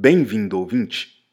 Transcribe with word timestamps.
Bem-vindo, 0.00 0.56
ouvinte! 0.56 1.24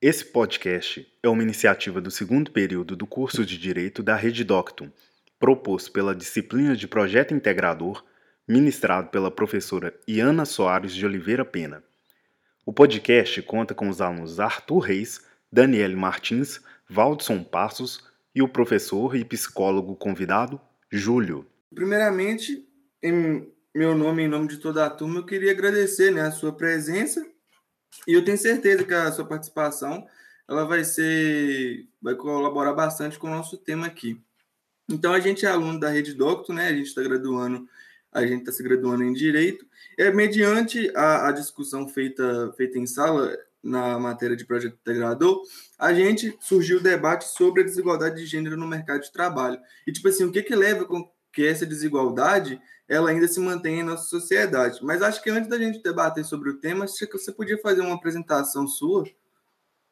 Esse 0.00 0.24
podcast 0.24 1.06
é 1.22 1.28
uma 1.28 1.42
iniciativa 1.42 2.00
do 2.00 2.10
segundo 2.10 2.50
período 2.50 2.96
do 2.96 3.06
curso 3.06 3.44
de 3.44 3.58
Direito 3.58 4.02
da 4.02 4.16
Rede 4.16 4.44
Doctum, 4.44 4.90
proposto 5.38 5.92
pela 5.92 6.14
disciplina 6.14 6.74
de 6.74 6.88
Projeto 6.88 7.34
Integrador, 7.34 8.02
ministrado 8.48 9.10
pela 9.10 9.30
professora 9.30 9.92
Iana 10.08 10.46
Soares 10.46 10.94
de 10.94 11.04
Oliveira 11.04 11.44
Pena. 11.44 11.84
O 12.64 12.72
podcast 12.72 13.42
conta 13.42 13.74
com 13.74 13.90
os 13.90 14.00
alunos 14.00 14.40
Arthur 14.40 14.78
Reis, 14.78 15.20
Daniele 15.52 15.94
Martins, 15.94 16.62
Valdson 16.88 17.44
Passos 17.44 18.02
e 18.34 18.40
o 18.40 18.48
professor 18.48 19.16
e 19.16 19.22
psicólogo 19.22 19.94
convidado, 19.94 20.58
Júlio. 20.90 21.46
Primeiramente, 21.74 22.66
em 23.02 23.46
meu 23.74 23.94
nome, 23.94 24.22
em 24.22 24.28
nome 24.28 24.48
de 24.48 24.56
toda 24.56 24.86
a 24.86 24.88
turma, 24.88 25.18
eu 25.18 25.26
queria 25.26 25.50
agradecer 25.50 26.10
né, 26.10 26.22
a 26.22 26.30
sua 26.30 26.54
presença 26.54 27.22
e 28.06 28.12
eu 28.14 28.24
tenho 28.24 28.38
certeza 28.38 28.84
que 28.84 28.94
a 28.94 29.12
sua 29.12 29.24
participação 29.24 30.06
ela 30.48 30.64
vai 30.64 30.82
ser, 30.84 31.86
vai 32.00 32.14
colaborar 32.14 32.72
bastante 32.72 33.18
com 33.18 33.26
o 33.26 33.34
nosso 33.34 33.58
tema 33.58 33.86
aqui. 33.86 34.20
Então, 34.88 35.12
a 35.12 35.20
gente 35.20 35.44
é 35.44 35.48
aluno 35.50 35.78
da 35.78 35.90
Rede 35.90 36.14
Docto, 36.14 36.52
né? 36.52 36.68
A 36.68 36.72
gente 36.72 36.86
está 36.86 37.02
graduando, 37.02 37.68
a 38.10 38.26
gente 38.26 38.40
está 38.40 38.52
se 38.52 38.62
graduando 38.62 39.04
em 39.04 39.12
Direito. 39.12 39.66
É, 39.98 40.10
mediante 40.10 40.90
a, 40.96 41.28
a 41.28 41.32
discussão 41.32 41.86
feita, 41.86 42.50
feita 42.56 42.78
em 42.78 42.86
sala, 42.86 43.36
na 43.62 43.98
matéria 43.98 44.36
de 44.36 44.46
projeto 44.46 44.78
integrador, 44.80 45.42
a 45.78 45.92
gente 45.92 46.36
surgiu 46.40 46.78
o 46.78 46.82
debate 46.82 47.24
sobre 47.28 47.62
a 47.62 47.64
desigualdade 47.64 48.16
de 48.16 48.24
gênero 48.24 48.56
no 48.56 48.66
mercado 48.66 49.02
de 49.02 49.12
trabalho. 49.12 49.60
E, 49.86 49.92
tipo 49.92 50.08
assim, 50.08 50.24
o 50.24 50.32
que 50.32 50.42
que 50.42 50.54
leva 50.54 50.84
com 50.84 51.10
que 51.32 51.46
essa 51.46 51.66
desigualdade 51.66 52.60
ela 52.88 53.10
ainda 53.10 53.28
se 53.28 53.38
mantém 53.38 53.80
em 53.80 53.82
nossa 53.82 54.04
sociedade. 54.04 54.78
Mas 54.82 55.02
acho 55.02 55.22
que 55.22 55.28
antes 55.28 55.48
da 55.48 55.58
gente 55.58 55.82
debater 55.82 56.24
sobre 56.24 56.50
o 56.50 56.58
tema, 56.58 56.84
acho 56.84 57.06
que 57.06 57.18
você 57.18 57.30
podia 57.30 57.58
fazer 57.58 57.82
uma 57.82 57.94
apresentação 57.94 58.66
sua 58.66 59.04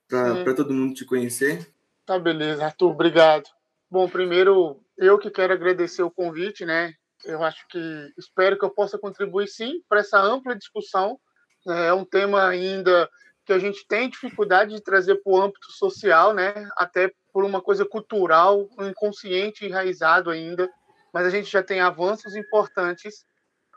para 0.09 0.55
todo 0.55 0.73
mundo 0.73 0.95
te 0.95 1.05
conhecer. 1.05 1.71
Tá, 2.07 2.19
beleza, 2.19 2.65
Arthur, 2.65 2.93
obrigado. 2.93 3.49
Bom, 3.91 4.09
primeiro, 4.09 4.81
eu 4.97 5.19
que 5.19 5.31
quero 5.31 5.53
agradecer 5.53 6.03
o 6.03 6.11
convite, 6.11 6.65
né? 6.65 6.95
Eu 7.25 7.43
acho 7.43 7.67
que 7.69 7.79
espero 8.17 8.59
que 8.59 8.65
eu 8.65 8.71
possa 8.71 8.99
contribuir 8.99 9.49
sim 9.49 9.83
para 9.89 10.01
essa 10.01 10.19
ampla 10.21 10.57
discussão. 10.57 11.19
É 11.67 11.93
um 11.93 12.05
tema 12.05 12.47
ainda 12.47 13.11
que 13.45 13.53
a 13.53 13.59
gente 13.59 13.87
tem 13.87 14.09
dificuldade 14.09 14.75
de 14.75 14.81
trazer 14.81 15.17
para 15.17 15.33
o 15.33 15.41
âmbito 15.41 15.71
social, 15.73 16.33
né? 16.33 16.53
Até 16.77 17.13
por 17.33 17.45
uma 17.45 17.61
coisa 17.61 17.85
cultural, 17.85 18.69
um 18.79 18.87
inconsciente 18.87 19.67
enraizado 19.67 20.31
ainda 20.31 20.71
mas 21.17 21.25
a 21.25 21.31
gente 21.31 21.51
já 21.51 21.63
tem 21.63 21.81
avanços 21.81 22.37
importantes. 22.37 23.25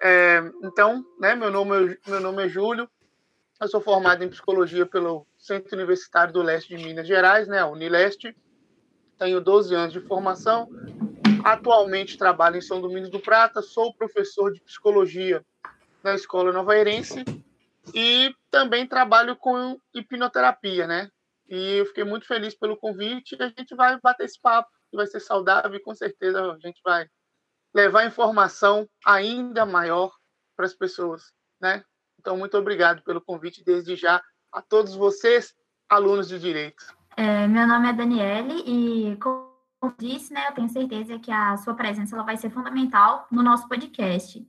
É, 0.04 0.44
então, 0.62 1.06
né, 1.18 1.36
meu, 1.36 1.50
nome, 1.50 1.94
é, 1.94 2.10
meu 2.12 2.20
nome 2.20 2.46
é 2.46 2.50
Júlio, 2.50 2.90
eu 3.62 3.68
sou 3.70 3.80
formado 3.80 4.22
em 4.22 4.28
psicologia 4.28 4.86
pelo 4.86 5.26
Centro 5.38 5.74
Universitário 5.74 6.34
do 6.34 6.42
Leste 6.42 6.76
de 6.76 6.84
Minas 6.84 7.08
Gerais, 7.08 7.48
né, 7.48 7.60
a 7.60 7.68
Unileste. 7.68 8.36
Tenho 9.18 9.40
12 9.40 9.74
anos 9.74 9.94
de 9.94 10.02
formação. 10.02 10.68
Atualmente 11.42 12.18
trabalho 12.18 12.58
em 12.58 12.62
São 12.62 12.82
Domingos 12.82 13.10
do 13.10 13.22
Prata, 13.22 13.62
sou 13.62 13.94
professor 13.94 14.52
de 14.52 14.60
psicologia 14.60 15.42
na 16.04 16.16
Escola 16.16 16.52
Nova 16.52 16.78
Erense 16.78 17.24
e 17.96 18.36
também 18.52 18.86
trabalho 18.86 19.38
com 19.38 19.80
hipnoterapia, 19.96 20.86
né? 20.86 21.10
E 21.48 21.78
eu 21.78 21.86
fiquei 21.86 22.04
muito 22.04 22.28
feliz 22.28 22.54
pelo 22.54 22.76
convite 22.76 23.42
a 23.42 23.48
gente 23.48 23.74
vai 23.76 23.98
bater 24.02 24.26
esse 24.26 24.38
papo, 24.42 24.70
que 24.92 24.98
vai 24.98 25.08
ser 25.08 25.22
saudável 25.22 25.74
e 25.74 25.80
com 25.80 25.96
certeza 25.96 26.42
a 26.42 26.60
gente 26.60 26.82
vai 26.84 27.08
levar 27.74 28.06
informação 28.06 28.88
ainda 29.06 29.66
maior 29.66 30.12
para 30.56 30.66
as 30.66 30.74
pessoas, 30.74 31.32
né? 31.62 31.84
Então, 32.20 32.38
muito 32.38 32.58
obrigado 32.58 33.02
pelo 33.04 33.22
convite 33.22 33.64
desde 33.64 33.96
já 33.96 34.22
a 34.52 34.62
todos 34.62 34.96
vocês, 34.96 35.54
alunos 35.88 36.28
de 36.28 36.40
Direito. 36.40 36.84
É, 37.16 37.48
meu 37.48 37.68
nome 37.68 37.90
é 37.90 37.94
Daniele 37.94 38.64
e, 38.66 39.18
como 39.18 39.50
disse, 39.98 40.34
né, 40.34 40.48
eu 40.48 40.54
tenho 40.54 40.70
certeza 40.70 41.20
que 41.20 41.32
a 41.32 41.56
sua 41.58 41.74
presença 41.74 42.16
ela 42.16 42.26
vai 42.26 42.38
ser 42.38 42.50
fundamental 42.50 43.28
no 43.32 43.42
nosso 43.42 43.68
podcast. 43.68 44.46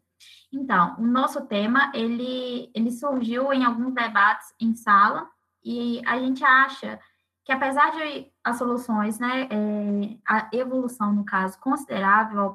Então, 0.52 0.96
o 0.98 1.06
nosso 1.06 1.46
tema, 1.46 1.92
ele, 1.94 2.70
ele 2.74 2.90
surgiu 2.90 3.52
em 3.52 3.64
alguns 3.64 3.94
debates 3.94 4.52
em 4.60 4.74
sala 4.74 5.28
e 5.64 6.02
a 6.06 6.18
gente 6.18 6.44
acha 6.44 6.98
que, 7.44 7.52
apesar 7.52 7.92
de 7.92 8.26
as 8.42 8.58
soluções, 8.58 9.18
né, 9.18 9.48
é, 9.50 10.16
a 10.26 10.48
evolução, 10.52 11.12
no 11.12 11.24
caso, 11.24 11.58
considerável 11.60 12.54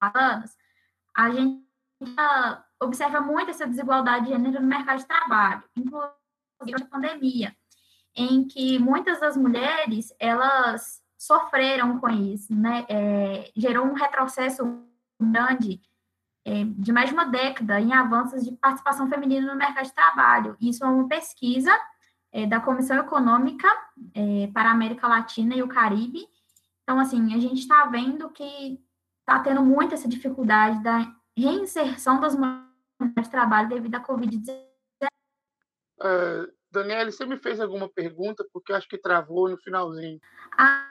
anos, 0.00 0.56
a 1.16 1.30
gente 1.30 1.64
observa 2.80 3.20
muito 3.20 3.50
essa 3.50 3.66
desigualdade 3.66 4.26
de 4.26 4.32
gênero 4.32 4.60
no 4.60 4.66
mercado 4.66 4.98
de 4.98 5.06
trabalho, 5.06 5.62
inclusive 5.76 6.80
na 6.80 6.86
pandemia, 6.86 7.56
em 8.14 8.46
que 8.46 8.78
muitas 8.78 9.20
das 9.20 9.36
mulheres, 9.36 10.14
elas 10.18 11.02
sofreram 11.18 11.98
com 11.98 12.08
isso, 12.08 12.54
né? 12.54 12.86
É, 12.88 13.50
gerou 13.56 13.84
um 13.84 13.94
retrocesso 13.94 14.84
grande 15.20 15.80
é, 16.44 16.64
de 16.64 16.92
mais 16.92 17.08
de 17.08 17.14
uma 17.14 17.26
década 17.26 17.80
em 17.80 17.92
avanços 17.92 18.44
de 18.44 18.52
participação 18.52 19.08
feminina 19.08 19.52
no 19.52 19.58
mercado 19.58 19.84
de 19.84 19.92
trabalho. 19.92 20.56
Isso 20.60 20.84
é 20.84 20.88
uma 20.88 21.08
pesquisa 21.08 21.72
é, 22.32 22.46
da 22.46 22.60
Comissão 22.60 22.96
Econômica 22.98 23.68
é, 24.14 24.48
para 24.54 24.68
a 24.68 24.72
América 24.72 25.08
Latina 25.08 25.54
e 25.54 25.62
o 25.62 25.68
Caribe. 25.68 26.26
Então, 26.82 26.98
assim, 26.98 27.34
a 27.34 27.38
gente 27.38 27.60
está 27.60 27.84
vendo 27.86 28.30
que 28.30 28.80
está 29.28 29.40
tendo 29.40 29.62
muito 29.62 29.92
essa 29.92 30.08
dificuldade 30.08 30.82
da 30.82 31.14
reinserção 31.36 32.18
das 32.18 32.34
mulheres 32.34 32.64
de 33.22 33.30
trabalho 33.30 33.68
devido 33.68 33.94
à 33.94 34.00
Covid-19. 34.00 34.66
Uh, 36.00 36.50
Daniela, 36.70 37.12
você 37.12 37.26
me 37.26 37.36
fez 37.36 37.60
alguma 37.60 37.88
pergunta, 37.88 38.46
porque 38.50 38.72
eu 38.72 38.76
acho 38.76 38.88
que 38.88 38.96
travou 38.96 39.50
no 39.50 39.58
finalzinho. 39.58 40.18
Ah, 40.56 40.88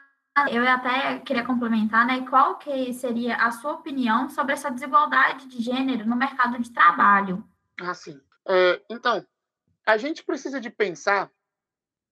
eu 0.51 0.67
até 0.67 1.19
queria 1.19 1.43
complementar, 1.43 2.05
né? 2.05 2.27
Qual 2.29 2.59
que 2.59 2.93
seria 2.93 3.37
a 3.37 3.51
sua 3.51 3.73
opinião 3.73 4.29
sobre 4.29 4.53
essa 4.53 4.69
desigualdade 4.69 5.47
de 5.47 5.59
gênero 5.59 6.05
no 6.05 6.15
mercado 6.15 6.59
de 6.61 6.71
trabalho? 6.71 7.43
Ah, 7.81 7.93
sim. 7.95 8.21
É, 8.47 8.81
então, 8.89 9.25
a 9.85 9.97
gente 9.97 10.23
precisa 10.23 10.61
de 10.61 10.69
pensar 10.69 11.31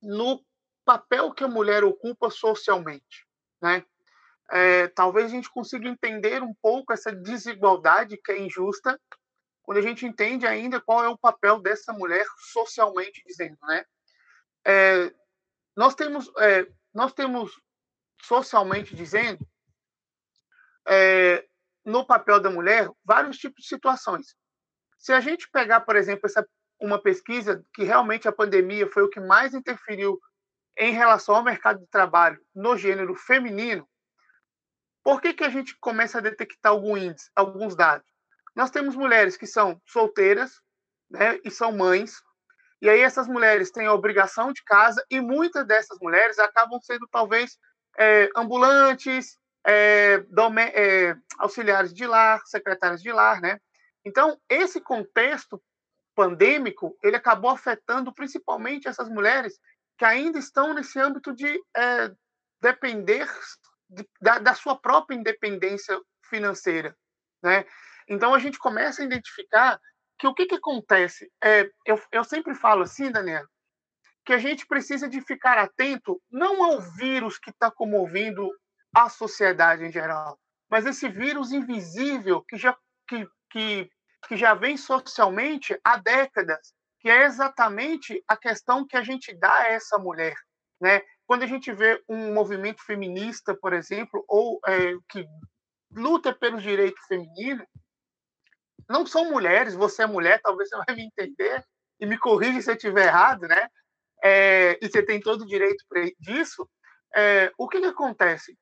no 0.01 0.43
papel 0.83 1.31
que 1.33 1.43
a 1.43 1.47
mulher 1.47 1.83
ocupa 1.83 2.31
socialmente, 2.31 3.27
né? 3.61 3.85
É, 4.51 4.87
talvez 4.89 5.27
a 5.27 5.29
gente 5.29 5.49
consiga 5.49 5.87
entender 5.87 6.43
um 6.43 6.53
pouco 6.61 6.93
essa 6.93 7.11
desigualdade 7.11 8.17
que 8.17 8.31
é 8.31 8.39
injusta 8.39 8.99
quando 9.63 9.79
a 9.79 9.81
gente 9.81 10.05
entende 10.05 10.45
ainda 10.45 10.79
qual 10.79 11.03
é 11.03 11.09
o 11.09 11.17
papel 11.17 11.59
dessa 11.59 11.91
mulher 11.91 12.25
socialmente 12.51 13.23
dizendo, 13.25 13.57
né? 13.63 13.83
É, 14.67 15.13
nós 15.75 15.95
temos 15.95 16.31
é, 16.37 16.67
nós 16.93 17.13
temos 17.13 17.51
socialmente 18.21 18.95
dizendo 18.95 19.45
é, 20.87 21.45
no 21.83 22.05
papel 22.05 22.39
da 22.39 22.49
mulher 22.49 22.89
vários 23.03 23.37
tipos 23.37 23.63
de 23.63 23.67
situações. 23.67 24.35
Se 24.97 25.11
a 25.11 25.19
gente 25.19 25.49
pegar, 25.51 25.81
por 25.81 25.95
exemplo, 25.95 26.25
essa 26.25 26.47
uma 26.79 27.01
pesquisa 27.01 27.65
que 27.73 27.83
realmente 27.83 28.27
a 28.27 28.33
pandemia 28.33 28.89
foi 28.91 29.03
o 29.03 29.09
que 29.09 29.19
mais 29.19 29.53
interferiu 29.53 30.19
em 30.77 30.91
relação 30.91 31.35
ao 31.35 31.43
mercado 31.43 31.79
de 31.79 31.87
trabalho 31.87 32.39
no 32.53 32.77
gênero 32.77 33.15
feminino, 33.15 33.87
por 35.05 35.21
que, 35.21 35.35
que 35.35 35.43
a 35.43 35.49
gente 35.49 35.77
começa 35.79 36.17
a 36.17 36.21
detectar 36.21 36.71
algum 36.71 36.97
índice, 36.97 37.29
alguns 37.35 37.75
dados? 37.75 38.07
Nós 38.55 38.71
temos 38.71 38.95
mulheres 38.95 39.37
que 39.37 39.45
são 39.45 39.79
solteiras 39.85 40.59
né, 41.11 41.39
e 41.45 41.51
são 41.51 41.71
mães, 41.71 42.15
e 42.81 42.89
aí 42.89 43.01
essas 43.01 43.27
mulheres 43.27 43.69
têm 43.69 43.85
a 43.85 43.93
obrigação 43.93 44.51
de 44.51 44.63
casa, 44.63 45.05
e 45.11 45.21
muitas 45.21 45.63
dessas 45.67 45.99
mulheres 46.01 46.39
acabam 46.39 46.79
sendo 46.81 47.07
talvez 47.11 47.55
é, 47.99 48.29
ambulantes, 48.35 49.37
é, 49.63 50.21
dome, 50.31 50.63
é, 50.63 51.15
auxiliares 51.37 51.93
de 51.93 52.07
lar, 52.07 52.41
secretárias 52.47 52.99
de 52.99 53.11
lar, 53.11 53.39
né? 53.39 53.59
Então, 54.03 54.39
esse 54.49 54.81
contexto 54.81 55.61
pandêmico, 56.15 56.97
ele 57.03 57.15
acabou 57.15 57.51
afetando 57.51 58.11
principalmente 58.11 58.87
essas 58.87 59.07
mulheres 59.07 59.53
que 59.99 60.05
ainda 60.05 60.39
estão 60.39 60.73
nesse 60.73 60.99
âmbito 60.99 61.31
de 61.31 61.61
é, 61.77 62.11
depender 62.59 63.27
da, 64.21 64.39
da 64.39 64.53
sua 64.53 64.79
própria 64.79 65.15
independência 65.15 65.99
financeira, 66.29 66.95
né? 67.43 67.65
Então 68.07 68.33
a 68.33 68.39
gente 68.39 68.57
começa 68.57 69.01
a 69.01 69.05
identificar 69.05 69.79
que 70.17 70.27
o 70.27 70.33
que, 70.33 70.45
que 70.45 70.55
acontece? 70.55 71.31
É, 71.43 71.69
eu, 71.85 72.01
eu 72.11 72.23
sempre 72.23 72.55
falo 72.55 72.83
assim, 72.83 73.11
Daniel, 73.11 73.45
que 74.25 74.33
a 74.33 74.37
gente 74.37 74.65
precisa 74.65 75.07
de 75.07 75.21
ficar 75.21 75.57
atento 75.57 76.21
não 76.31 76.63
ao 76.63 76.81
vírus 76.81 77.37
que 77.37 77.51
está 77.51 77.69
comovendo 77.69 78.49
a 78.93 79.09
sociedade 79.09 79.83
em 79.83 79.91
geral, 79.91 80.39
mas 80.69 80.85
esse 80.85 81.07
vírus 81.09 81.51
invisível 81.51 82.41
que 82.41 82.57
já, 82.57 82.75
que, 83.07 83.27
que, 83.51 83.89
que 84.27 84.37
já 84.37 84.53
vem 84.53 84.77
socialmente 84.77 85.79
há 85.83 85.97
décadas, 85.97 86.73
que 86.99 87.09
é 87.09 87.25
exatamente 87.25 88.23
a 88.27 88.35
questão 88.35 88.87
que 88.87 88.97
a 88.97 89.03
gente 89.03 89.33
dá 89.37 89.53
a 89.53 89.67
essa 89.67 89.97
mulher, 89.99 90.35
né? 90.81 91.01
Quando 91.27 91.43
a 91.43 91.47
gente 91.47 91.71
vê 91.71 92.01
um 92.07 92.33
movimento 92.33 92.83
feminista, 92.83 93.55
por 93.55 93.73
exemplo, 93.73 94.23
ou 94.27 94.59
é, 94.67 94.93
que 95.09 95.25
luta 95.91 96.33
pelos 96.33 96.61
direitos 96.61 97.03
femininos, 97.07 97.65
não 98.87 99.05
são 99.05 99.31
mulheres, 99.31 99.73
você 99.73 100.03
é 100.03 100.07
mulher, 100.07 100.39
talvez 100.41 100.69
você 100.69 100.77
vai 100.85 100.95
me 100.95 101.05
entender, 101.05 101.63
e 101.99 102.05
me 102.05 102.17
corrija 102.17 102.61
se 102.61 102.69
eu 102.69 102.75
estiver 102.75 103.07
errado, 103.07 103.47
né? 103.47 103.69
É, 104.23 104.77
e 104.81 104.89
você 104.89 105.03
tem 105.03 105.19
todo 105.19 105.41
o 105.41 105.47
direito 105.47 105.83
disso. 106.19 106.69
É, 107.15 107.51
o 107.57 107.67
que, 107.67 107.79
que 107.79 107.85
acontece? 107.85 108.57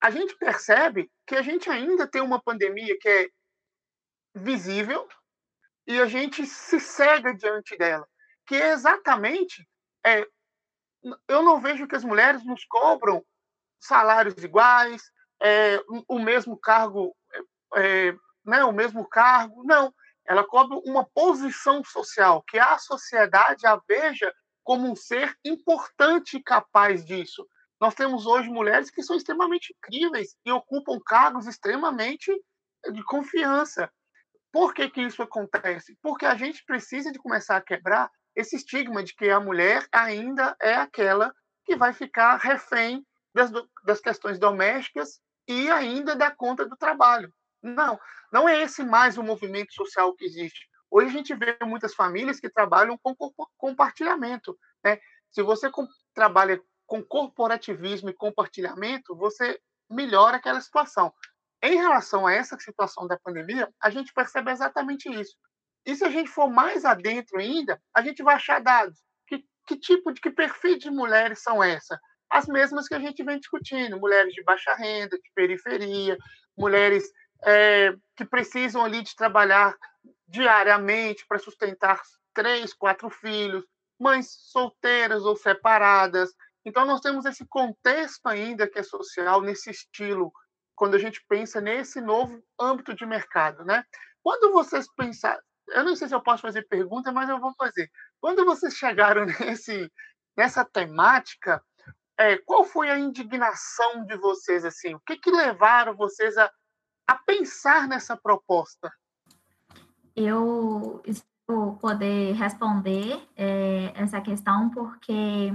A 0.00 0.10
gente 0.10 0.36
percebe 0.36 1.10
que 1.26 1.36
a 1.36 1.42
gente 1.42 1.70
ainda 1.70 2.06
tem 2.06 2.20
uma 2.20 2.42
pandemia 2.42 2.96
que 3.00 3.08
é 3.08 3.28
visível 4.34 5.08
e 5.86 6.00
a 6.00 6.06
gente 6.06 6.44
se 6.46 6.80
cega 6.80 7.34
diante 7.34 7.76
dela, 7.76 8.06
que 8.46 8.56
é 8.56 8.72
exatamente 8.72 9.66
é, 10.04 10.26
eu 11.28 11.42
não 11.42 11.60
vejo 11.60 11.86
que 11.86 11.96
as 11.96 12.04
mulheres 12.04 12.44
nos 12.44 12.64
cobram 12.64 13.24
salários 13.78 14.42
iguais, 14.42 15.02
é, 15.42 15.78
o 16.08 16.18
mesmo 16.18 16.58
cargo, 16.58 17.14
é, 17.74 18.08
é, 18.08 18.16
né, 18.44 18.64
o 18.64 18.72
mesmo 18.72 19.06
cargo, 19.08 19.62
não. 19.64 19.92
Ela 20.26 20.42
cobra 20.44 20.78
uma 20.78 21.04
posição 21.04 21.84
social, 21.84 22.42
que 22.48 22.58
a 22.58 22.78
sociedade 22.78 23.66
a 23.66 23.78
veja 23.86 24.32
como 24.62 24.90
um 24.90 24.96
ser 24.96 25.36
importante 25.44 26.38
e 26.38 26.42
capaz 26.42 27.04
disso. 27.04 27.46
Nós 27.78 27.94
temos 27.94 28.24
hoje 28.24 28.48
mulheres 28.48 28.90
que 28.90 29.02
são 29.02 29.16
extremamente 29.16 29.74
incríveis 29.76 30.34
e 30.44 30.50
ocupam 30.50 30.98
cargos 31.04 31.46
extremamente 31.46 32.32
de 32.90 33.04
confiança. 33.04 33.92
Por 34.50 34.72
que, 34.72 34.88
que 34.88 35.02
isso 35.02 35.22
acontece? 35.22 35.98
Porque 36.00 36.24
a 36.24 36.34
gente 36.34 36.64
precisa 36.64 37.12
de 37.12 37.18
começar 37.18 37.56
a 37.56 37.62
quebrar 37.62 38.10
esse 38.36 38.56
estigma 38.56 39.02
de 39.02 39.14
que 39.14 39.30
a 39.30 39.40
mulher 39.40 39.86
ainda 39.92 40.56
é 40.60 40.74
aquela 40.74 41.34
que 41.64 41.76
vai 41.76 41.92
ficar 41.92 42.36
refém 42.36 43.06
das, 43.34 43.50
das 43.84 44.00
questões 44.00 44.38
domésticas 44.38 45.20
e 45.48 45.70
ainda 45.70 46.14
da 46.14 46.30
conta 46.30 46.66
do 46.66 46.76
trabalho. 46.76 47.32
Não, 47.62 47.98
não 48.32 48.48
é 48.48 48.62
esse 48.62 48.84
mais 48.84 49.16
o 49.16 49.22
movimento 49.22 49.72
social 49.72 50.14
que 50.14 50.24
existe. 50.24 50.68
Hoje 50.90 51.08
a 51.08 51.12
gente 51.12 51.34
vê 51.34 51.56
muitas 51.62 51.94
famílias 51.94 52.38
que 52.38 52.48
trabalham 52.48 52.98
com 53.02 53.14
compartilhamento. 53.56 54.56
Né? 54.84 54.98
Se 55.30 55.42
você 55.42 55.70
trabalha 56.14 56.60
com 56.86 57.02
corporativismo 57.02 58.10
e 58.10 58.14
compartilhamento, 58.14 59.16
você 59.16 59.58
melhora 59.90 60.36
aquela 60.36 60.60
situação. 60.60 61.12
Em 61.62 61.76
relação 61.76 62.26
a 62.26 62.32
essa 62.32 62.58
situação 62.58 63.06
da 63.06 63.18
pandemia, 63.18 63.72
a 63.80 63.88
gente 63.88 64.12
percebe 64.12 64.50
exatamente 64.50 65.08
isso. 65.08 65.34
E 65.86 65.94
se 65.94 66.04
a 66.04 66.10
gente 66.10 66.30
for 66.30 66.48
mais 66.50 66.84
adentro 66.84 67.38
ainda, 67.38 67.80
a 67.94 68.02
gente 68.02 68.22
vai 68.22 68.36
achar 68.36 68.60
dados. 68.60 68.98
Que, 69.26 69.44
que 69.66 69.76
tipo 69.76 70.12
de 70.12 70.20
que 70.20 70.30
perfil 70.30 70.78
de 70.78 70.90
mulheres 70.90 71.42
são 71.42 71.62
essas? 71.62 71.98
As 72.30 72.46
mesmas 72.46 72.88
que 72.88 72.94
a 72.94 72.98
gente 72.98 73.22
vem 73.22 73.38
discutindo: 73.38 74.00
mulheres 74.00 74.32
de 74.32 74.42
baixa 74.42 74.74
renda, 74.74 75.18
de 75.18 75.30
periferia, 75.34 76.16
mulheres 76.56 77.04
é, 77.44 77.94
que 78.16 78.24
precisam 78.24 78.84
ali 78.84 79.02
de 79.02 79.14
trabalhar 79.14 79.76
diariamente 80.26 81.26
para 81.28 81.38
sustentar 81.38 82.00
três, 82.32 82.72
quatro 82.72 83.08
filhos, 83.10 83.64
mães 83.98 84.28
solteiras 84.50 85.22
ou 85.24 85.36
separadas. 85.36 86.30
Então, 86.64 86.84
nós 86.84 87.00
temos 87.00 87.26
esse 87.26 87.46
contexto 87.46 88.26
ainda 88.26 88.66
que 88.66 88.78
é 88.78 88.82
social, 88.82 89.42
nesse 89.42 89.70
estilo, 89.70 90.32
quando 90.74 90.94
a 90.94 90.98
gente 90.98 91.24
pensa 91.28 91.60
nesse 91.60 92.00
novo 92.00 92.42
âmbito 92.58 92.94
de 92.94 93.06
mercado. 93.06 93.64
Né? 93.64 93.84
Quando 94.22 94.52
vocês 94.52 94.86
pensar, 94.96 95.38
eu 95.68 95.84
não 95.84 95.96
sei 95.96 96.08
se 96.08 96.14
eu 96.14 96.20
posso 96.20 96.42
fazer 96.42 96.68
pergunta, 96.68 97.12
mas 97.12 97.28
eu 97.28 97.38
vou 97.38 97.52
fazer. 97.54 97.90
Quando 98.20 98.44
vocês 98.44 98.74
chegaram 98.74 99.26
nesse, 99.40 99.90
nessa 100.36 100.64
temática, 100.64 101.62
é, 102.18 102.38
qual 102.38 102.64
foi 102.64 102.90
a 102.90 102.98
indignação 102.98 104.04
de 104.04 104.16
vocês? 104.16 104.64
assim? 104.64 104.94
O 104.94 105.00
que, 105.00 105.16
que 105.16 105.30
levaram 105.30 105.96
vocês 105.96 106.36
a, 106.36 106.50
a 107.08 107.14
pensar 107.16 107.88
nessa 107.88 108.16
proposta? 108.16 108.92
Eu 110.14 111.02
vou 111.46 111.76
poder 111.76 112.32
responder 112.34 113.20
é, 113.36 113.92
essa 113.94 114.20
questão 114.20 114.70
porque 114.70 115.52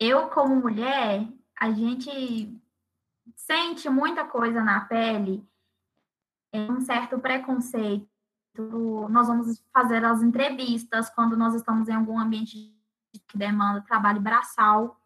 eu, 0.00 0.28
como 0.30 0.56
mulher, 0.56 1.28
a 1.58 1.70
gente 1.70 2.60
sente 3.36 3.88
muita 3.88 4.24
coisa 4.24 4.62
na 4.62 4.84
pele, 4.86 5.46
é 6.52 6.60
um 6.60 6.80
certo 6.80 7.18
preconceito 7.18 8.13
nós 8.58 9.28
vamos 9.28 9.62
fazer 9.72 10.04
as 10.04 10.22
entrevistas 10.22 11.10
quando 11.10 11.36
nós 11.36 11.54
estamos 11.54 11.88
em 11.88 11.94
algum 11.94 12.18
ambiente 12.18 12.72
que 13.28 13.38
demanda 13.38 13.80
trabalho 13.82 14.20
braçal 14.20 15.00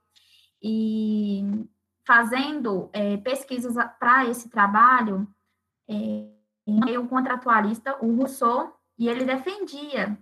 e 0.62 1.68
fazendo 2.06 2.88
é, 2.92 3.16
pesquisas 3.18 3.74
para 3.98 4.26
esse 4.26 4.48
trabalho, 4.48 5.28
é, 5.88 6.26
um 6.66 7.06
contratualista, 7.06 7.96
o 8.00 8.16
Rousseau, 8.16 8.74
e 8.98 9.08
ele 9.08 9.24
defendia 9.24 10.18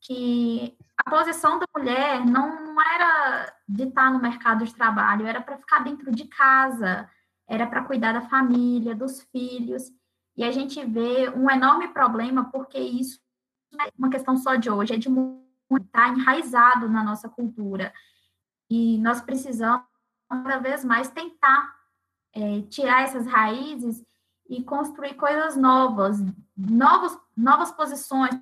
que 0.00 0.76
a 0.96 1.08
posição 1.08 1.58
da 1.58 1.66
mulher 1.76 2.24
não 2.24 2.80
era 2.80 3.52
de 3.68 3.84
estar 3.84 4.10
no 4.10 4.20
mercado 4.20 4.64
de 4.64 4.74
trabalho, 4.74 5.26
era 5.26 5.40
para 5.40 5.56
ficar 5.56 5.80
dentro 5.80 6.10
de 6.10 6.26
casa, 6.26 7.08
era 7.48 7.66
para 7.66 7.84
cuidar 7.84 8.12
da 8.12 8.22
família, 8.22 8.94
dos 8.94 9.22
filhos. 9.22 9.90
E 10.36 10.44
a 10.44 10.50
gente 10.50 10.84
vê 10.84 11.28
um 11.30 11.50
enorme 11.50 11.88
problema, 11.88 12.50
porque 12.50 12.78
isso 12.78 13.20
não 13.70 13.84
é 13.84 13.90
uma 13.98 14.10
questão 14.10 14.36
só 14.36 14.54
de 14.54 14.70
hoje, 14.70 14.94
é 14.94 14.98
de 14.98 15.08
muito 15.08 15.42
estar 15.86 16.06
tá 16.06 16.08
enraizado 16.08 16.88
na 16.88 17.02
nossa 17.02 17.28
cultura. 17.28 17.92
E 18.70 18.98
nós 18.98 19.20
precisamos, 19.20 19.86
cada 20.28 20.58
vez 20.58 20.84
mais, 20.84 21.10
tentar 21.10 21.74
é, 22.32 22.62
tirar 22.62 23.02
essas 23.02 23.26
raízes 23.26 24.02
e 24.48 24.62
construir 24.62 25.14
coisas 25.14 25.56
novas, 25.56 26.18
novos, 26.56 27.18
novas 27.36 27.70
posições, 27.70 28.34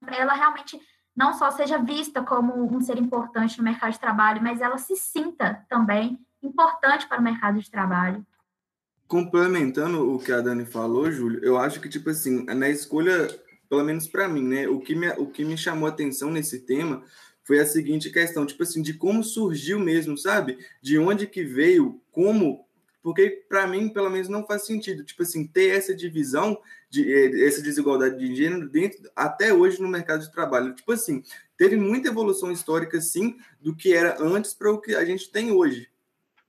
para 0.00 0.16
ela 0.16 0.34
realmente 0.34 0.80
não 1.14 1.32
só 1.34 1.50
seja 1.50 1.78
vista 1.78 2.22
como 2.22 2.64
um 2.74 2.80
ser 2.80 2.98
importante 2.98 3.58
no 3.58 3.64
mercado 3.64 3.92
de 3.92 4.00
trabalho, 4.00 4.42
mas 4.42 4.60
ela 4.60 4.78
se 4.78 4.96
sinta 4.96 5.64
também 5.68 6.24
importante 6.42 7.06
para 7.06 7.20
o 7.20 7.22
mercado 7.22 7.60
de 7.60 7.70
trabalho 7.70 8.26
complementando 9.12 10.10
o 10.10 10.18
que 10.18 10.32
a 10.32 10.40
Dani 10.40 10.64
falou, 10.64 11.12
Júlio, 11.12 11.44
eu 11.44 11.58
acho 11.58 11.78
que, 11.82 11.88
tipo 11.90 12.08
assim, 12.08 12.46
na 12.46 12.70
escolha, 12.70 13.28
pelo 13.68 13.84
menos 13.84 14.08
para 14.08 14.26
mim, 14.26 14.42
né, 14.42 14.66
o 14.66 14.80
que, 14.80 14.94
me, 14.94 15.06
o 15.18 15.26
que 15.26 15.44
me 15.44 15.54
chamou 15.54 15.86
atenção 15.86 16.30
nesse 16.30 16.60
tema 16.60 17.04
foi 17.44 17.60
a 17.60 17.66
seguinte 17.66 18.08
questão, 18.08 18.46
tipo 18.46 18.62
assim, 18.62 18.80
de 18.80 18.94
como 18.94 19.22
surgiu 19.22 19.78
mesmo, 19.78 20.16
sabe? 20.16 20.56
De 20.80 20.98
onde 20.98 21.26
que 21.26 21.44
veio, 21.44 22.00
como, 22.10 22.66
porque 23.02 23.44
para 23.50 23.66
mim, 23.66 23.90
pelo 23.90 24.08
menos, 24.08 24.30
não 24.30 24.46
faz 24.46 24.64
sentido, 24.64 25.04
tipo 25.04 25.22
assim, 25.24 25.46
ter 25.46 25.76
essa 25.76 25.94
divisão, 25.94 26.58
de, 26.88 27.12
eh, 27.12 27.46
essa 27.46 27.60
desigualdade 27.60 28.18
de 28.18 28.34
gênero 28.34 28.66
dentro, 28.66 28.98
até 29.14 29.52
hoje 29.52 29.82
no 29.82 29.88
mercado 29.88 30.22
de 30.22 30.32
trabalho. 30.32 30.74
Tipo 30.74 30.90
assim, 30.90 31.22
teve 31.58 31.76
muita 31.76 32.08
evolução 32.08 32.50
histórica, 32.50 32.98
sim, 32.98 33.36
do 33.60 33.76
que 33.76 33.92
era 33.92 34.16
antes 34.22 34.54
para 34.54 34.72
o 34.72 34.80
que 34.80 34.94
a 34.94 35.04
gente 35.04 35.30
tem 35.30 35.52
hoje. 35.52 35.90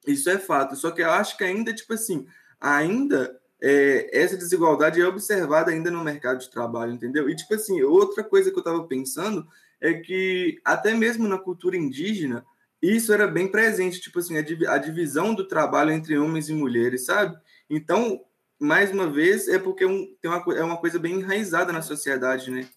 Isso 0.07 0.29
é 0.29 0.37
fato. 0.37 0.77
Só 0.77 0.91
que 0.91 1.01
eu 1.01 1.09
acho 1.09 1.37
que 1.37 1.43
ainda, 1.43 1.73
tipo 1.73 1.93
assim, 1.93 2.25
ainda 2.63 3.37
é, 3.61 4.09
essa 4.17 4.37
desigualdade 4.37 5.01
é 5.01 5.05
observada 5.05 5.69
ainda 5.69 5.91
no 5.91 6.03
mercado 6.03 6.39
de 6.39 6.49
trabalho, 6.49 6.93
entendeu? 6.93 7.29
E, 7.29 7.35
tipo 7.35 7.53
assim, 7.53 7.81
outra 7.83 8.23
coisa 8.23 8.49
que 8.49 8.55
eu 8.55 8.61
estava 8.61 8.83
pensando 8.85 9.45
é 9.81 9.93
que 9.93 10.61
até 10.63 10.93
mesmo 10.93 11.27
na 11.27 11.37
cultura 11.37 11.75
indígena, 11.75 12.45
isso 12.81 13.13
era 13.13 13.27
bem 13.27 13.49
presente, 13.49 13.99
tipo 13.99 14.19
assim, 14.19 14.37
a, 14.37 14.77
divisão 14.77 15.33
do 15.33 15.47
trabalho 15.47 15.91
entre 15.91 16.17
homens 16.17 16.49
e 16.49 16.53
mulheres, 16.53 17.05
sabe? 17.05 17.37
Então, 17.69 18.21
mais 18.59 18.91
uma 18.91 19.09
vez, 19.09 19.47
é 19.47 19.59
porque 19.59 19.85
um, 19.85 20.07
tem 20.21 20.31
uma, 20.31 20.43
é 20.55 20.63
uma 20.63 20.77
coisa 20.77 20.97
bem 20.99 21.15
enraizada 21.15 21.71
na 21.73 21.81
sociedade, 21.81 22.49
né? 22.49 22.67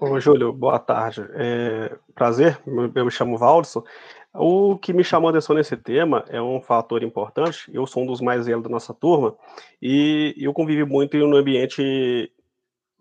Ô, 0.00 0.18
Júlio, 0.20 0.52
boa 0.52 0.78
tarde. 0.78 1.24
É, 1.34 1.96
prazer, 2.14 2.60
eu 2.66 3.04
me 3.04 3.10
chamo 3.10 3.38
Valdson. 3.38 3.84
O 4.34 4.78
que 4.78 4.94
me 4.94 5.04
chamou 5.04 5.28
a 5.28 5.30
atenção 5.30 5.54
nesse 5.54 5.76
tema 5.76 6.24
é 6.28 6.40
um 6.40 6.60
fator 6.60 7.02
importante. 7.02 7.70
Eu 7.72 7.86
sou 7.86 8.02
um 8.02 8.06
dos 8.06 8.20
mais 8.20 8.46
velhos 8.46 8.62
da 8.62 8.68
nossa 8.68 8.94
turma 8.94 9.36
e 9.80 10.34
eu 10.38 10.54
convivi 10.54 10.84
muito 10.84 11.18
no 11.18 11.36
ambiente 11.36 12.32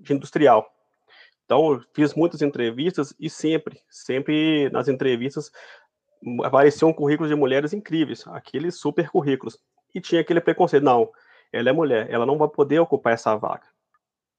industrial. 0.10 0.70
Então, 1.46 1.82
fiz 1.94 2.14
muitas 2.16 2.42
entrevistas 2.42 3.14
e 3.20 3.30
sempre, 3.30 3.80
sempre 3.90 4.70
nas 4.72 4.90
entrevistas 4.90 5.52
apareciam 6.44 6.94
currículos 6.94 7.30
de 7.30 7.36
mulheres 7.36 7.74
incríveis, 7.74 8.28
aqueles 8.28 8.76
super 8.76 9.10
currículos. 9.10 9.58
E 9.96 10.02
tinha 10.02 10.22
aquele 10.22 10.42
preconceito: 10.42 10.84
não, 10.84 11.10
ela 11.52 11.70
é 11.70 11.74
mulher, 11.74 12.10
ela 12.10 12.26
não 12.26 12.38
vai 12.38 12.50
poder 12.50 12.80
ocupar 12.80 13.14
essa 13.14 13.36
vaga. 13.36 13.64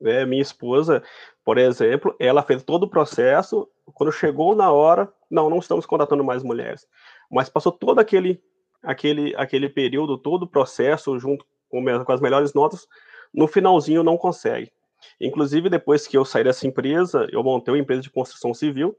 É, 0.04 0.26
minha 0.26 0.42
esposa, 0.42 1.02
por 1.44 1.58
exemplo, 1.58 2.14
ela 2.18 2.42
fez 2.42 2.62
todo 2.62 2.84
o 2.84 2.88
processo, 2.88 3.68
quando 3.94 4.10
chegou 4.10 4.54
na 4.54 4.72
hora, 4.72 5.12
não, 5.32 5.48
não 5.48 5.58
estamos 5.58 5.86
contratando 5.86 6.22
mais 6.22 6.42
mulheres. 6.42 6.86
Mas 7.30 7.48
passou 7.48 7.72
todo 7.72 7.98
aquele, 7.98 8.40
aquele, 8.82 9.34
aquele 9.36 9.68
período, 9.68 10.18
todo 10.18 10.42
o 10.42 10.46
processo, 10.46 11.18
junto 11.18 11.44
com, 11.68 11.82
com 12.04 12.12
as 12.12 12.20
melhores 12.20 12.52
notas, 12.52 12.86
no 13.32 13.48
finalzinho 13.48 14.04
não 14.04 14.18
consegue. 14.18 14.70
Inclusive, 15.18 15.70
depois 15.70 16.06
que 16.06 16.16
eu 16.16 16.24
saí 16.24 16.44
dessa 16.44 16.66
empresa, 16.66 17.26
eu 17.32 17.42
montei 17.42 17.72
uma 17.72 17.80
empresa 17.80 18.02
de 18.02 18.10
construção 18.10 18.52
civil 18.52 18.94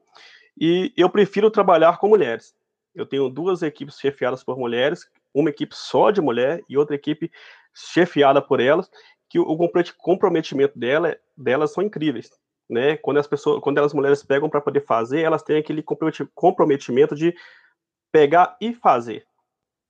e 0.60 0.92
eu 0.98 1.10
prefiro 1.10 1.52
trabalhar 1.52 2.00
com 2.00 2.10
mulheres. 2.10 2.54
Eu 2.96 3.06
tenho 3.06 3.30
duas 3.30 3.62
equipes 3.62 4.00
chefiadas 4.00 4.44
por 4.44 4.58
mulheres, 4.58 5.08
uma 5.34 5.50
equipe 5.50 5.75
só 5.75 6.12
de 6.12 6.20
mulher 6.20 6.62
e 6.68 6.78
outra 6.78 6.96
equipe 6.96 7.32
chefiada 7.74 8.42
por 8.42 8.60
elas, 8.60 8.90
que 9.30 9.40
o 9.40 9.58
comprometimento 9.98 10.78
dela, 10.78 11.18
delas 11.36 11.74
são 11.74 11.84
incríveis. 11.84 12.30
Né? 12.70 12.98
Quando 12.98 13.17
as 13.17 13.27
pessoas, 13.27 13.62
quando 13.62 13.79
as 13.79 13.93
mulheres 13.93 14.24
pegam 14.24 14.50
para 14.50 14.62
poder 14.62 14.86
fazer, 14.86 15.22
elas 15.22 15.43
têm 15.43 15.58
aquele 15.58 15.84
comprometimento 16.34 17.15
de 17.15 17.36
pegar 18.12 18.58
e 18.60 18.74
fazer. 18.74 19.25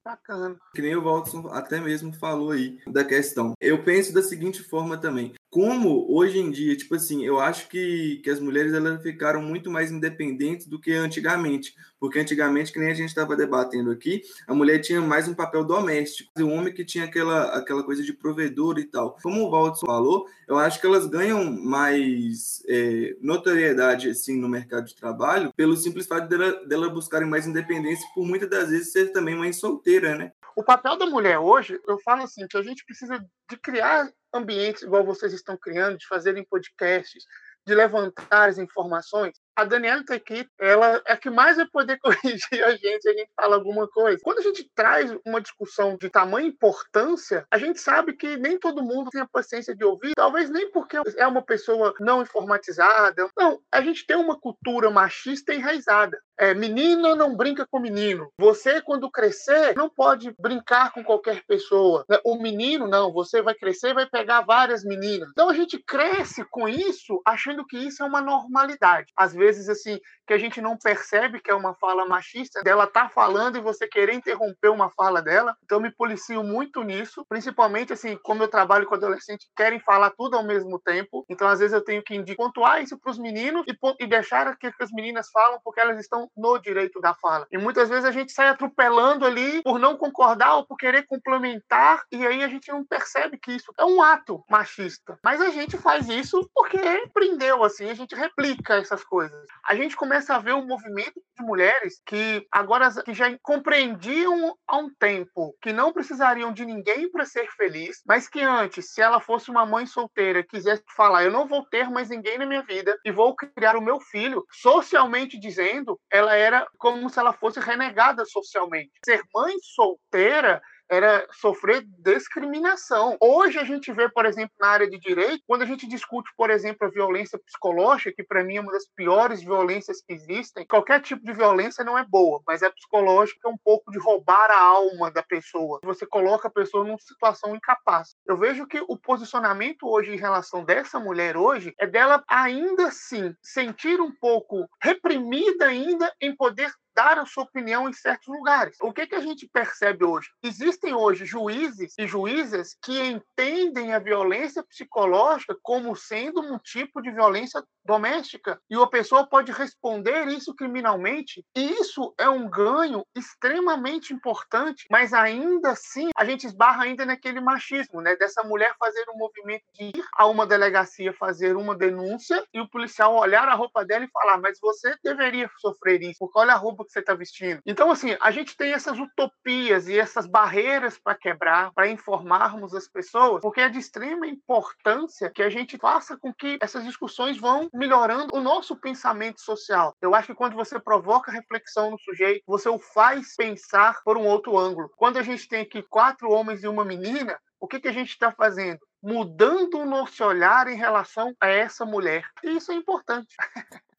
Bacana. 0.06 0.58
Que 0.76 0.82
nem 0.82 0.96
o 0.96 1.02
Walter 1.02 1.48
até 1.52 1.80
mesmo 1.80 2.14
falou 2.14 2.52
aí 2.52 2.78
da 2.88 3.06
questão. 3.06 3.54
Eu 3.62 3.84
penso 3.84 4.14
da 4.14 4.22
seguinte 4.22 4.62
forma 4.62 4.98
também 4.98 5.34
como 5.54 6.12
hoje 6.12 6.40
em 6.40 6.50
dia, 6.50 6.76
tipo 6.76 6.96
assim, 6.96 7.24
eu 7.24 7.40
acho 7.40 7.70
que, 7.70 8.20
que 8.24 8.30
as 8.32 8.40
mulheres 8.40 8.74
elas 8.74 9.00
ficaram 9.04 9.40
muito 9.40 9.70
mais 9.70 9.92
independentes 9.92 10.66
do 10.66 10.82
que 10.82 10.92
antigamente, 10.92 11.76
porque 12.04 12.20
antigamente, 12.20 12.74
que 12.74 12.80
nem 12.80 12.92
a 12.92 12.94
gente 12.94 13.08
estava 13.08 13.34
debatendo 13.34 13.90
aqui, 13.90 14.24
a 14.46 14.54
mulher 14.54 14.80
tinha 14.80 15.00
mais 15.00 15.26
um 15.26 15.34
papel 15.34 15.64
doméstico, 15.64 16.30
e 16.38 16.44
o 16.44 16.50
homem 16.50 16.74
que 16.74 16.84
tinha 16.84 17.06
aquela, 17.06 17.58
aquela 17.58 17.82
coisa 17.82 18.04
de 18.04 18.12
provedor 18.12 18.78
e 18.78 18.84
tal. 18.84 19.16
Como 19.24 19.42
o 19.42 19.50
Waldson 19.50 19.86
falou, 19.86 20.28
eu 20.46 20.58
acho 20.58 20.82
que 20.82 20.86
elas 20.86 21.06
ganham 21.06 21.46
mais 21.46 22.62
é, 22.68 23.16
notoriedade 23.22 24.10
assim 24.10 24.38
no 24.38 24.50
mercado 24.50 24.84
de 24.84 24.96
trabalho 24.96 25.54
pelo 25.56 25.78
simples 25.78 26.06
fato 26.06 26.28
dela, 26.28 26.66
dela 26.66 26.90
buscarem 26.90 27.26
mais 27.26 27.48
independência, 27.48 28.06
por 28.14 28.26
muitas 28.26 28.50
das 28.50 28.70
vezes 28.70 28.92
ser 28.92 29.14
também 29.14 29.38
mãe 29.38 29.54
solteira, 29.54 30.14
né? 30.14 30.34
O 30.58 30.62
papel 30.62 30.98
da 30.98 31.06
mulher 31.06 31.40
hoje, 31.40 31.80
eu 31.88 31.98
falo 32.00 32.24
assim, 32.24 32.46
que 32.50 32.58
a 32.58 32.64
gente 32.64 32.84
precisa 32.86 33.18
de 33.50 33.56
criar 33.56 34.12
ambientes 34.34 34.84
igual 34.84 35.06
vocês 35.06 35.32
estão 35.32 35.56
criando, 35.56 35.98
de 35.98 36.06
fazerem 36.06 36.44
podcasts, 36.44 37.24
de 37.66 37.74
levantar 37.74 38.50
as 38.50 38.58
informações, 38.58 39.34
a 39.56 39.64
Daniela 39.64 40.02
está 40.02 40.16
aqui, 40.16 40.48
ela 40.60 41.02
é 41.08 41.14
a 41.14 41.18
que 41.18 41.30
mais 41.30 41.58
vai 41.58 41.68
poder 41.68 42.00
corrigir 42.02 42.64
a 42.64 42.72
gente 42.76 43.08
a 43.08 43.14
gente 43.14 43.30
fala 43.36 43.56
alguma 43.56 43.88
coisa. 43.88 44.20
Quando 44.24 44.40
a 44.40 44.44
gente 44.44 44.70
traz 44.76 45.16
uma 45.26 45.42
discussão 45.42 45.98
de 45.98 46.10
tamanha 46.10 46.48
importância, 46.48 47.46
a 47.52 47.58
gente 47.58 47.80
sabe 47.80 48.14
que 48.14 48.38
nem 48.38 48.60
todo 48.60 48.84
mundo 48.84 49.10
tem 49.10 49.22
a 49.22 49.28
paciência 49.28 49.76
de 49.76 49.84
ouvir, 49.84 50.14
talvez 50.16 50.50
nem 50.50 50.72
porque 50.72 50.98
é 51.18 51.28
uma 51.28 51.42
pessoa 51.42 51.94
não 52.00 52.22
informatizada. 52.22 53.28
Não, 53.38 53.60
a 53.72 53.82
gente 53.82 54.06
tem 54.06 54.16
uma 54.16 54.40
cultura 54.40 54.90
machista 54.90 55.54
enraizada. 55.54 56.20
É, 56.38 56.54
menina 56.54 57.16
não 57.16 57.36
brinca 57.36 57.66
com 57.70 57.80
menino. 57.80 58.30
Você, 58.38 58.82
quando 58.82 59.10
crescer, 59.10 59.76
não 59.76 59.90
pode 59.90 60.34
brincar 60.40 60.92
com 60.92 61.04
qualquer 61.04 61.44
pessoa. 61.46 62.06
O 62.26 62.38
menino, 62.42 62.88
não, 62.88 63.14
você 63.14 63.42
vai 63.42 63.54
crescer 63.54 63.90
e 63.90 63.94
vai 63.94 64.10
pegar 64.10 64.42
várias 64.42 64.84
meninas. 64.84 65.30
Então 65.32 65.50
a 65.50 65.54
gente 65.54 65.78
cresce 65.78 66.44
com 66.50 66.68
isso, 66.68 67.22
achando 67.26 67.66
que 67.66 67.78
isso 67.78 68.02
é 68.02 68.06
uma 68.06 68.22
normalidade. 68.22 69.12
Às 69.16 69.34
vezes 69.34 69.43
vezes 69.44 69.68
assim 69.68 70.00
que 70.26 70.34
a 70.34 70.38
gente 70.38 70.62
não 70.62 70.78
percebe 70.78 71.42
que 71.42 71.52
é 71.52 71.56
uma 71.56 71.74
fala 71.76 72.06
machista, 72.06 72.64
dela 72.64 72.88
tá 72.88 73.10
falando 73.10 73.58
e 73.58 73.62
você 73.62 73.86
querer 73.86 74.14
interromper 74.14 74.70
uma 74.70 74.90
fala 74.90 75.22
dela. 75.22 75.56
Então 75.64 75.82
me 75.82 75.92
policio 75.92 76.42
muito 76.44 76.82
nisso, 76.82 77.26
principalmente 77.28 77.92
assim, 77.92 78.18
como 78.24 78.42
eu 78.42 78.48
trabalho 78.48 78.86
com 78.86 78.96
adolescentes 78.96 79.48
que 79.48 79.54
querem 79.56 79.80
falar 79.80 80.12
tudo 80.12 80.38
ao 80.38 80.44
mesmo 80.44 80.80
tempo. 80.80 81.26
Então 81.30 81.48
às 81.48 81.60
vezes 81.60 81.74
eu 81.74 81.84
tenho 81.84 82.02
que 82.02 82.36
pontuar 82.36 82.82
isso 82.82 82.98
para 82.98 83.12
os 83.12 83.20
meninos 83.20 83.66
e, 83.68 83.78
e 84.00 84.08
deixar 84.08 84.56
que 84.58 84.72
as 84.80 84.92
meninas 84.92 85.30
falam 85.30 85.60
porque 85.64 85.82
elas 85.82 86.00
estão 86.00 86.30
no 86.38 86.58
direito 86.58 87.02
da 87.02 87.14
fala. 87.14 87.46
E 87.52 87.58
muitas 87.58 87.90
vezes 87.90 88.06
a 88.06 88.12
gente 88.12 88.32
sai 88.32 88.48
atropelando 88.48 89.26
ali 89.26 89.62
por 89.64 89.78
não 89.78 89.98
concordar 89.98 90.56
ou 90.56 90.66
por 90.66 90.78
querer 90.78 91.06
complementar 91.06 92.04
e 92.12 92.26
aí 92.26 92.44
a 92.44 92.48
gente 92.48 92.72
não 92.72 92.86
percebe 92.86 93.38
que 93.38 93.52
isso 93.52 93.74
é 93.78 93.84
um 93.84 94.02
ato 94.02 94.44
machista. 94.50 95.20
Mas 95.24 95.42
a 95.42 95.50
gente 95.50 95.78
faz 95.78 96.08
isso 96.08 96.50
porque 96.54 96.78
prendeu 97.14 97.64
assim, 97.64 97.90
a 97.90 97.94
gente 97.94 98.16
replica 98.16 98.76
essas 98.76 99.04
coisas 99.04 99.33
A 99.66 99.76
gente 99.76 99.96
começa 99.96 100.36
a 100.36 100.40
ver 100.40 100.54
um 100.54 100.66
movimento 100.66 101.22
de 101.38 101.44
mulheres 101.44 102.02
que 102.06 102.46
agora 102.52 102.92
que 103.04 103.14
já 103.14 103.26
compreendiam 103.42 104.58
há 104.68 104.78
um 104.78 104.94
tempo 104.94 105.56
que 105.62 105.72
não 105.72 105.94
precisariam 105.94 106.52
de 106.52 106.66
ninguém 106.66 107.10
para 107.10 107.26
ser 107.26 107.48
feliz, 107.52 108.02
mas 108.06 108.28
que 108.28 108.42
antes, 108.42 108.94
se 108.94 109.02
ela 109.02 109.20
fosse 109.20 109.50
uma 109.50 109.66
mãe 109.66 109.86
solteira, 109.86 110.44
quisesse 110.44 110.84
falar, 110.96 111.24
eu 111.24 111.32
não 111.32 111.48
vou 111.48 111.66
ter 111.66 111.90
mais 111.90 112.10
ninguém 112.10 112.38
na 112.38 112.46
minha 112.46 112.64
vida 112.64 112.98
e 113.06 113.12
vou 113.12 113.36
criar 113.36 113.76
o 113.76 113.82
meu 113.82 114.00
filho, 114.00 114.46
socialmente 114.52 115.40
dizendo, 115.40 116.00
ela 116.12 116.36
era 116.36 116.68
como 116.78 117.10
se 117.10 117.20
ela 117.20 117.34
fosse 117.34 117.60
renegada 117.60 118.26
socialmente. 118.26 118.92
Ser 119.06 119.22
mãe 119.34 119.56
solteira 119.62 120.62
era 120.90 121.26
sofrer 121.32 121.84
discriminação. 122.00 123.18
Hoje 123.22 123.58
a 123.60 123.64
gente 123.64 123.92
vê, 123.92 124.10
por 124.10 124.26
exemplo, 124.26 124.54
na 124.60 124.68
área 124.68 124.90
de 124.90 125.00
direito, 125.00 125.44
quando 125.48 125.64
a 125.64 125.66
gente 125.66 125.88
discute, 125.88 126.30
por 126.38 126.50
exemplo, 126.50 126.88
a 126.88 126.92
violência 126.92 127.40
psicológica, 127.40 128.14
que 128.16 128.24
para 128.24 128.44
mim 128.44 128.58
é 128.58 128.62
uma 128.62 128.72
das 128.72 128.86
piores 128.96 129.44
violências 129.44 130.02
que 130.02 130.14
existem, 130.14 130.66
qualquer 130.66 131.02
tipo 131.02 131.24
de 131.24 131.34
violência 131.34 131.84
não 131.84 131.98
é 131.98 132.06
boa, 132.06 132.42
mas 132.46 132.64
a 132.64 132.72
psicológica 132.72 133.48
é 133.48 133.52
um 133.52 133.58
pouco 133.58 133.92
de 133.92 134.00
roubar 134.00 134.52
a 134.52 134.60
alma 134.60 135.12
da 135.12 135.24
pessoa. 135.24 135.80
Você 135.84 136.06
coloca 136.06 136.48
a 136.48 136.52
pessoa 136.52 136.84
numa 136.84 136.98
situação 137.00 137.56
incapaz. 137.56 138.16
Eu 138.26 138.38
vejo 138.38 138.68
que 138.68 138.84
o 138.88 138.98
posicionamento 138.98 139.88
hoje 139.88 140.12
em 140.12 140.18
relação 140.18 140.64
dessa 140.64 141.00
mulher 141.00 141.38
hoje 141.38 141.74
é 141.80 141.88
dela 141.88 142.24
ainda 142.28 142.88
assim 142.88 143.36
sentir 143.42 144.00
um 144.00 144.12
pouco 144.12 144.68
reprimida 144.82 145.66
ainda 145.66 146.14
em 146.22 146.36
poder 146.36 146.72
dar 146.96 147.18
a 147.18 147.26
sua 147.26 147.44
opinião 147.44 147.90
em 147.90 147.94
certos 147.94 148.28
lugares. 148.28 148.78
O 148.82 148.92
que, 148.92 149.08
que 149.08 149.16
a 149.16 149.20
gente 149.20 149.48
percebe 149.48 150.06
hoje? 150.06 150.30
Existem 150.44 150.94
hoje 150.94 151.26
juízes 151.26 151.94
e 151.98 152.08
juízas 152.08 152.76
que 152.82 153.00
entendem 153.00 153.94
a 153.94 154.00
violência 154.00 154.64
psicológica 154.64 155.56
como 155.62 155.96
sendo 155.96 156.42
um 156.42 156.58
tipo 156.58 157.02
de 157.02 157.12
violência 157.12 157.64
doméstica 157.86 158.60
e 158.70 158.76
a 158.76 158.88
pessoa 158.88 159.28
pode 159.28 159.52
responder 159.52 160.28
isso 160.28 160.54
criminalmente. 160.56 161.44
E 161.56 161.72
isso 161.74 162.14
é 162.18 162.30
um 162.30 162.50
ganho 162.50 163.06
extremamente 163.16 164.14
importante, 164.14 164.86
mas 164.90 165.14
ainda 165.14 165.72
assim 165.72 166.10
a 166.16 166.26
gente 166.26 166.46
esbarra 166.46 166.84
ainda 166.84 167.06
naquele 167.06 167.42
machismo, 167.42 168.02
né? 168.02 168.16
Dessa 168.16 168.44
mulher 168.44 168.74
fazer 168.80 169.06
um 169.10 169.18
movimento 169.18 169.64
de 169.74 169.86
ir 169.86 170.06
a 170.16 170.26
uma 170.26 170.46
delegacia 170.46 171.14
fazer 171.14 171.56
uma 171.56 171.76
denúncia 171.76 172.44
e 172.54 172.60
o 172.60 172.70
policial 172.70 173.16
olhar 173.16 173.48
a 173.48 173.56
roupa 173.56 173.86
dela 173.86 174.06
e 174.06 174.12
falar: 174.12 174.38
"Mas 174.38 174.60
você 174.62 174.96
deveria 175.04 175.50
sofrer 175.60 176.02
isso, 176.02 176.20
porque 176.20 176.40
olha 176.40 176.54
a 176.54 176.58
roupa 176.58 176.83
que 176.86 176.92
você 176.92 177.00
está 177.00 177.14
vestindo". 177.14 177.62
Então 177.66 177.92
assim, 177.92 178.16
a 178.20 178.32
gente 178.32 178.56
tem 178.56 178.74
essas 178.74 178.98
utopias 179.00 179.88
e 179.88 179.98
essas 179.98 180.26
barreiras 180.26 181.00
para 181.00 181.16
quebrar, 181.16 181.72
para 181.74 181.88
informarmos 181.88 182.74
as 182.74 182.88
pessoas, 182.88 183.42
porque 183.42 183.62
é 183.62 183.70
de 183.70 183.80
extrema 183.80 184.28
importância 184.28 185.32
que 185.34 185.44
a 185.44 185.50
gente 185.50 185.78
faça 185.78 186.18
com 186.18 186.34
que 186.34 186.58
essas 186.62 186.84
discussões 186.84 187.38
vão 187.38 187.70
melhorando 187.74 188.36
o 188.36 188.40
nosso 188.40 188.76
pensamento 188.76 189.42
social. 189.42 189.96
Eu 190.02 190.16
acho 190.16 190.28
que 190.28 190.36
quando 190.36 190.56
você 190.56 190.80
provoca 190.80 191.32
reflexão 191.32 191.92
no 191.92 192.00
sujeito, 192.00 192.44
você 192.48 192.70
o 192.70 192.80
faz 192.80 193.36
pensar 193.36 194.02
por 194.04 194.18
um 194.18 194.26
outro 194.26 194.58
ângulo. 194.58 194.90
Quando 194.96 195.18
a 195.18 195.24
gente 195.24 195.48
tem 195.48 195.62
aqui 195.62 195.82
quatro 195.84 196.30
homens 196.30 196.64
e 196.64 196.68
uma 196.68 196.86
menina, 196.86 197.38
o 197.60 197.68
que, 197.68 197.80
que 197.80 197.88
a 197.88 197.94
gente 197.94 198.10
está 198.10 198.32
fazendo? 198.32 198.80
Mudando 199.04 199.80
o 199.80 199.86
nosso 199.86 200.24
olhar 200.24 200.68
em 200.68 200.78
relação 200.78 201.36
a 201.42 201.48
essa 201.48 201.86
mulher. 201.86 202.24
E 202.42 202.56
isso 202.56 202.72
é 202.72 202.76
importante. 202.76 203.36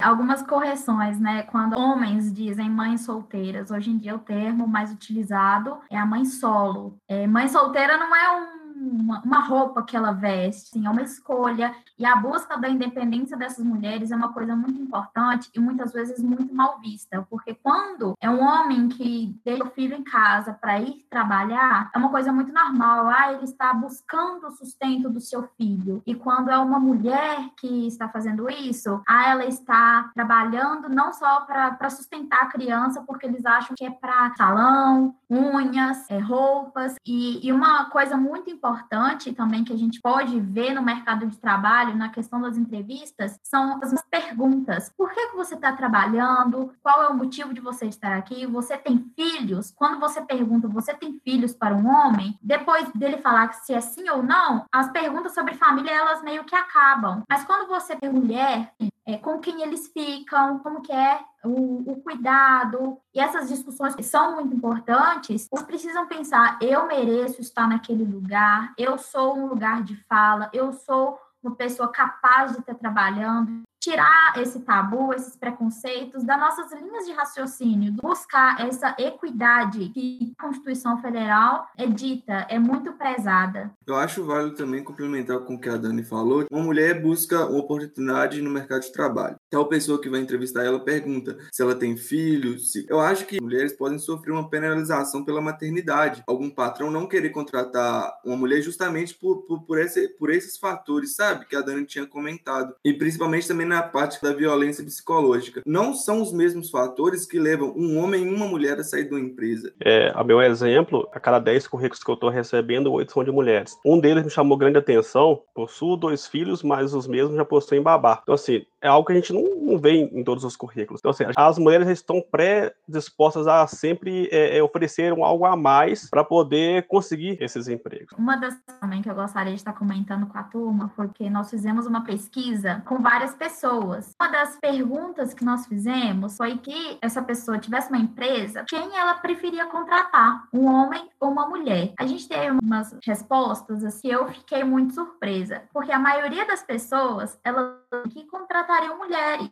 Algumas 0.03 0.43
correções, 0.43 1.21
né? 1.21 1.43
Quando 1.43 1.79
homens 1.79 2.33
dizem 2.33 2.71
mães 2.71 3.03
solteiras, 3.03 3.71
hoje 3.71 3.91
em 3.91 3.99
dia 3.99 4.15
o 4.15 4.19
termo 4.19 4.67
mais 4.67 4.91
utilizado 4.91 5.79
é 5.91 5.99
a 5.99 6.07
mãe 6.07 6.25
solo. 6.25 6.99
É, 7.07 7.27
mãe 7.27 7.49
solteira 7.49 7.99
não 7.99 8.17
é 8.17 8.31
um 8.41 8.64
uma, 8.75 9.21
uma 9.23 9.41
roupa 9.41 9.83
que 9.83 9.97
ela 9.97 10.13
veste, 10.13 10.71
sim, 10.71 10.87
é 10.87 10.91
uma 10.91 11.03
escolha. 11.03 11.75
E 11.99 12.05
a 12.05 12.17
busca 12.17 12.57
da 12.57 12.69
independência 12.69 13.37
dessas 13.37 13.65
mulheres 13.65 14.11
é 14.11 14.17
uma 14.17 14.33
coisa 14.33 14.57
muito 14.57 14.81
importante 14.81 15.51
e 15.55 15.61
muitas 15.61 15.93
vezes 15.93 16.23
muito 16.23 16.53
mal 16.55 16.81
vista, 16.81 17.25
porque 17.31 17.55
quando 17.55 18.15
é 18.21 18.29
um 18.29 18.43
homem 18.43 18.89
que 18.89 19.39
deixa 19.45 19.65
o 19.65 19.71
filho 19.71 19.97
em 19.97 20.03
casa 20.03 20.53
para 20.53 20.81
ir 20.81 21.07
trabalhar, 21.09 21.91
é 21.95 21.99
uma 21.99 22.11
coisa 22.11 22.33
muito 22.33 22.53
normal. 22.53 23.09
Ah, 23.09 23.33
ele 23.33 23.45
está 23.45 23.73
buscando 23.73 24.49
o 24.49 24.51
sustento 24.51 25.09
do 25.09 25.21
seu 25.21 25.49
filho. 25.57 26.03
E 26.07 26.15
quando 26.15 26.51
é 26.51 26.59
uma 26.59 26.81
mulher 26.81 27.51
que 27.57 27.87
está 27.87 28.09
fazendo 28.09 28.51
isso, 28.51 29.01
ah, 29.07 29.31
ela 29.31 29.45
está 29.45 30.11
trabalhando 30.15 30.89
não 30.89 31.13
só 31.13 31.43
para 31.43 31.91
sustentar 31.91 32.43
a 32.43 32.47
criança, 32.47 33.03
porque 33.07 33.27
eles 33.27 33.45
acham 33.47 33.75
que 33.77 33.85
é 33.85 33.91
para 33.91 34.35
salão, 34.37 35.15
unhas, 35.31 36.11
é, 36.11 36.19
roupas. 36.19 36.97
E, 37.07 37.47
e 37.47 37.53
uma 37.53 37.91
coisa 37.91 38.17
muito 38.17 38.51
importante 38.51 38.64
importante 38.65 39.31
também 39.35 39.63
que 39.63 39.73
a 39.75 39.77
gente 39.77 40.01
pode 40.01 40.41
ver 40.41 40.73
no 40.73 40.83
mercado 40.83 41.27
de 41.27 41.37
trabalho, 41.37 41.95
na 41.95 42.09
questão 42.09 42.41
das 42.41 42.57
entrevistas, 42.57 43.39
são 43.43 43.79
as 43.83 44.03
perguntas. 44.11 44.91
Por 44.97 45.13
que, 45.13 45.29
que 45.29 45.37
você 45.37 45.55
está 45.55 45.73
trabalhando? 45.73 46.73
Qual 46.83 47.03
é 47.03 47.09
o 47.09 47.15
motivo 47.15 47.53
de 47.53 47.61
você 47.61 47.85
estar 47.85 48.17
aqui? 48.17 48.47
Você 48.47 48.79
tem 48.79 49.05
filhos? 49.15 49.71
Quando 49.77 50.01
você 50.01 50.23
pergunta, 50.23 50.67
você 50.67 50.95
tem 50.95 51.21
filhos 51.23 51.53
para 51.53 51.75
um 51.75 51.87
homem? 51.87 52.39
Depois 52.43 52.91
dele 52.95 53.19
falar 53.19 53.53
se 53.53 53.75
é 53.75 53.81
sim 53.83 54.09
ou 54.09 54.23
não, 54.23 54.65
as 54.73 54.91
perguntas 54.91 55.35
sobre 55.35 55.55
família, 55.55 55.91
elas 55.91 56.23
meio 56.23 56.45
que 56.45 56.57
acabam. 56.57 57.23
Mas 57.29 57.45
quando 57.45 57.69
você 57.69 57.95
tem 57.97 58.11
mulher, 58.11 58.73
é, 59.07 59.19
com 59.19 59.39
quem 59.39 59.63
eles 59.63 59.89
ficam, 59.89 60.59
como 60.61 60.81
que 60.81 60.93
é 60.93 61.21
o, 61.45 61.93
o, 61.93 62.01
cuidado, 62.01 62.99
e 63.15 63.21
essas 63.21 63.49
discussões 63.49 63.95
que 63.95 64.03
são 64.03 64.37
muito 64.37 64.55
importantes, 64.55 65.49
eles 65.53 65.65
precisam 65.65 66.07
pensar, 66.07 66.59
eu 66.61 66.87
mereço 66.87 67.41
estar 67.41 67.69
naquele 67.69 68.05
lugar, 68.05 68.73
eu 68.79 68.97
sou 68.97 69.37
um 69.37 69.47
lugar 69.47 69.83
de 69.83 69.95
fala, 70.05 70.51
eu 70.55 70.73
sou 70.73 71.19
uma 71.43 71.55
pessoa 71.55 71.89
capaz 71.89 72.53
de 72.53 72.61
estar 72.61 72.75
trabalhando, 72.75 73.63
tirar 73.85 74.33
esse 74.39 74.61
tabu, 74.61 75.13
esses 75.13 75.37
preconceitos 75.37 76.25
das 76.25 76.41
nossas 76.41 76.73
linhas 76.73 77.05
de 77.05 77.13
raciocínio, 77.13 77.93
buscar 77.93 78.67
essa 78.67 78.97
equidade 78.99 79.91
que 79.91 80.33
a 80.39 80.43
Constituição 80.43 81.01
Federal 81.03 81.69
é 81.77 81.87
dita, 81.87 82.47
é 82.49 82.59
muito 82.59 82.95
prezada. 82.95 83.71
Eu 83.87 83.97
acho 83.97 84.25
válido 84.25 84.57
também 84.57 84.83
complementar 84.83 85.39
com 85.41 85.57
o 85.57 85.61
que 85.61 85.69
a 85.69 85.77
Dani 85.77 86.03
falou. 86.03 86.47
Uma 86.51 86.65
mulher 86.65 87.03
busca 87.03 87.45
uma 87.47 87.59
oportunidade 87.59 88.41
no 88.41 88.51
mercado 88.51 88.83
de 88.83 88.93
trabalho. 88.93 89.37
Tal 89.51 89.69
pessoa 89.69 90.01
que 90.01 90.09
vai 90.09 90.21
entrevistar 90.21 90.65
ela 90.65 90.83
pergunta 90.83 91.37
se 91.53 91.63
ela 91.63 91.75
tem 91.75 91.95
filhos. 91.97 92.73
Se... 92.73 92.87
Eu 92.89 93.01
acho 93.01 93.27
que 93.27 93.41
mulheres 93.41 93.75
podem 93.75 93.99
sofrer 93.99 94.33
uma 94.33 94.49
penalização 94.49 95.25
pela 95.25 95.43
maternidade. 95.43 96.23
Algum 96.27 96.49
patrão 96.49 96.91
não 96.91 97.07
querer 97.07 97.31
contratar 97.31 98.19
uma 98.25 98.37
mulher 98.37 98.63
justamente 98.63 99.15
por, 99.15 99.43
por, 99.43 99.63
por, 99.67 99.79
esse, 99.79 100.09
por 100.09 100.31
esses 100.31 100.57
fatores, 100.57 101.15
sabe? 101.15 101.45
Que 101.45 101.57
a 101.57 101.61
Dani 101.61 101.85
tinha 101.85 102.07
comentado. 102.07 102.75
E 102.83 102.95
principalmente 102.95 103.47
também 103.47 103.67
na 103.67 103.74
parte 103.83 104.23
da 104.23 104.33
violência 104.33 104.85
psicológica. 104.85 105.63
Não 105.67 105.95
são 105.95 106.21
os 106.23 106.33
mesmos 106.33 106.71
fatores 106.71 107.27
que 107.27 107.39
levam 107.39 107.73
um 107.77 107.99
homem 107.99 108.25
e 108.25 108.35
uma 108.35 108.47
mulher 108.47 108.79
a 108.79 108.85
sair 108.85 109.05
de 109.05 109.11
uma 109.11 109.21
empresa. 109.21 109.73
É, 109.81 110.13
a 110.15 110.23
meu 110.25 110.41
exemplo, 110.41 111.09
a 111.13 111.21
cada 111.21 111.39
10 111.39 111.67
currículos 111.67 112.03
que 112.03 112.11
eu 112.11 112.15
estou 112.15 112.31
recebendo, 112.31 112.93
8 112.93 113.13
são 113.13 113.25
de 113.25 113.31
mulheres. 113.31 113.79
Um 113.85 113.99
deles 113.99 114.25
me 114.25 114.31
chamou 114.31 114.57
grande 114.57 114.79
atenção. 114.79 115.43
Possuo 115.55 115.97
dois 115.97 116.27
filhos, 116.27 116.63
mas 116.63 116.95
os 116.95 117.07
mesmos 117.07 117.37
já 117.37 117.45
possuem 117.45 117.83
babá. 117.83 118.21
Então, 118.23 118.35
assim, 118.35 118.65
é 118.85 118.89
algo 118.89 119.07
que 119.07 119.13
a 119.13 119.17
gente 119.17 119.33
não, 119.33 119.43
não 119.43 119.79
vê 119.79 119.93
em, 119.93 120.21
em 120.21 120.23
todos 120.23 120.45
os 120.45 120.57
currículos. 120.57 121.01
Então, 121.01 121.11
assim, 121.11 121.25
as 121.35 121.59
mulheres 121.59 121.89
estão 121.89 122.21
pré-dispostas 122.21 123.47
a 123.47 123.67
sempre 123.67 124.29
é, 124.31 124.59
é, 124.59 124.63
oferecer 124.63 125.11
algo 125.13 125.47
a 125.47 125.57
mais 125.57 126.09
para 126.11 126.23
poder 126.23 126.87
conseguir 126.87 127.39
esses 127.41 127.67
empregos. 127.67 128.13
Uma 128.19 128.37
das 128.37 128.55
também 128.81 129.01
que 129.01 129.11
eu 129.11 129.15
gostaria 129.15 129.53
de 129.53 129.59
estar 129.59 129.73
comentando 129.73 130.27
com 130.27 130.37
a 130.37 130.43
turma, 130.43 130.93
porque 130.95 131.31
nós 131.31 131.49
fizemos 131.49 131.87
uma 131.87 132.05
pesquisa 132.05 132.83
com 132.85 133.01
várias 133.01 133.35
pessoas. 133.65 134.15
Uma 134.21 134.31
das 134.31 134.57
perguntas 134.57 135.33
que 135.33 135.45
nós 135.45 135.67
fizemos 135.67 136.37
foi 136.37 136.59
que 136.59 136.99
essa 137.01 137.23
pessoa 137.23 137.59
tivesse 137.59 137.89
uma 137.89 137.99
empresa, 137.99 138.65
quem 138.69 138.97
ela 138.97 139.15
preferia 139.15 139.67
contratar, 139.67 140.47
um 140.53 140.67
homem 140.67 141.09
ou 141.19 141.31
uma 141.31 141.49
mulher? 141.49 141.95
A 141.99 142.07
gente 142.07 142.29
teve 142.29 142.51
umas 142.63 142.95
respostas 143.05 143.83
assim, 143.83 144.09
eu 144.09 144.29
fiquei 144.29 144.63
muito 144.63 144.95
surpresa, 144.95 145.63
porque 145.73 145.91
a 145.91 145.99
maioria 145.99 146.47
das 146.47 146.63
pessoas, 146.63 147.39
elas 147.43 147.75
que 148.11 148.27
contratariam 148.27 148.99
mulheres 148.99 149.51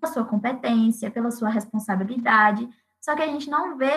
pela 0.00 0.12
sua 0.12 0.24
competência, 0.24 1.10
pela 1.10 1.30
sua 1.30 1.50
responsabilidade, 1.50 2.68
só 3.00 3.14
que 3.14 3.22
a 3.22 3.26
gente 3.26 3.50
não 3.50 3.76
vê 3.76 3.92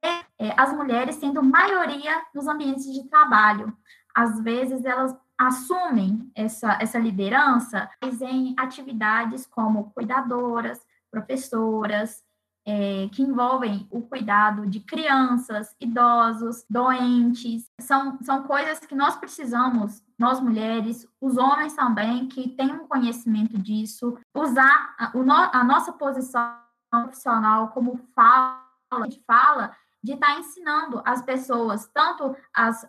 é, 0.00 0.54
as 0.56 0.72
mulheres 0.72 1.16
sendo 1.16 1.42
maioria 1.42 2.22
nos 2.32 2.46
ambientes 2.46 2.84
de 2.92 3.08
trabalho. 3.08 3.76
Às 4.14 4.40
vezes 4.40 4.84
elas 4.84 5.16
assumem 5.38 6.30
essa, 6.34 6.76
essa 6.80 6.98
liderança 6.98 7.88
em 8.02 8.54
atividades 8.58 9.46
como 9.46 9.90
cuidadoras, 9.92 10.80
professoras, 11.10 12.22
é, 12.66 13.08
que 13.12 13.22
envolvem 13.22 13.88
o 13.90 14.02
cuidado 14.02 14.66
de 14.66 14.80
crianças, 14.80 15.74
idosos, 15.80 16.66
doentes. 16.68 17.70
São, 17.80 18.18
são 18.20 18.42
coisas 18.42 18.80
que 18.80 18.94
nós 18.94 19.16
precisamos, 19.16 20.02
nós 20.18 20.38
mulheres, 20.38 21.06
os 21.18 21.38
homens 21.38 21.72
também, 21.72 22.28
que 22.28 22.48
têm 22.50 22.70
um 22.70 22.86
conhecimento 22.86 23.56
disso, 23.56 24.18
usar 24.34 24.94
a, 24.98 25.12
a 25.58 25.64
nossa 25.64 25.92
posição 25.92 26.58
profissional 26.90 27.68
como 27.68 27.98
fala, 28.14 29.08
de 29.08 29.22
fala, 29.26 29.74
de 30.02 30.12
estar 30.12 30.34
tá 30.34 30.38
ensinando 30.38 31.00
as 31.06 31.22
pessoas, 31.22 31.88
tanto 31.94 32.36
as 32.52 32.86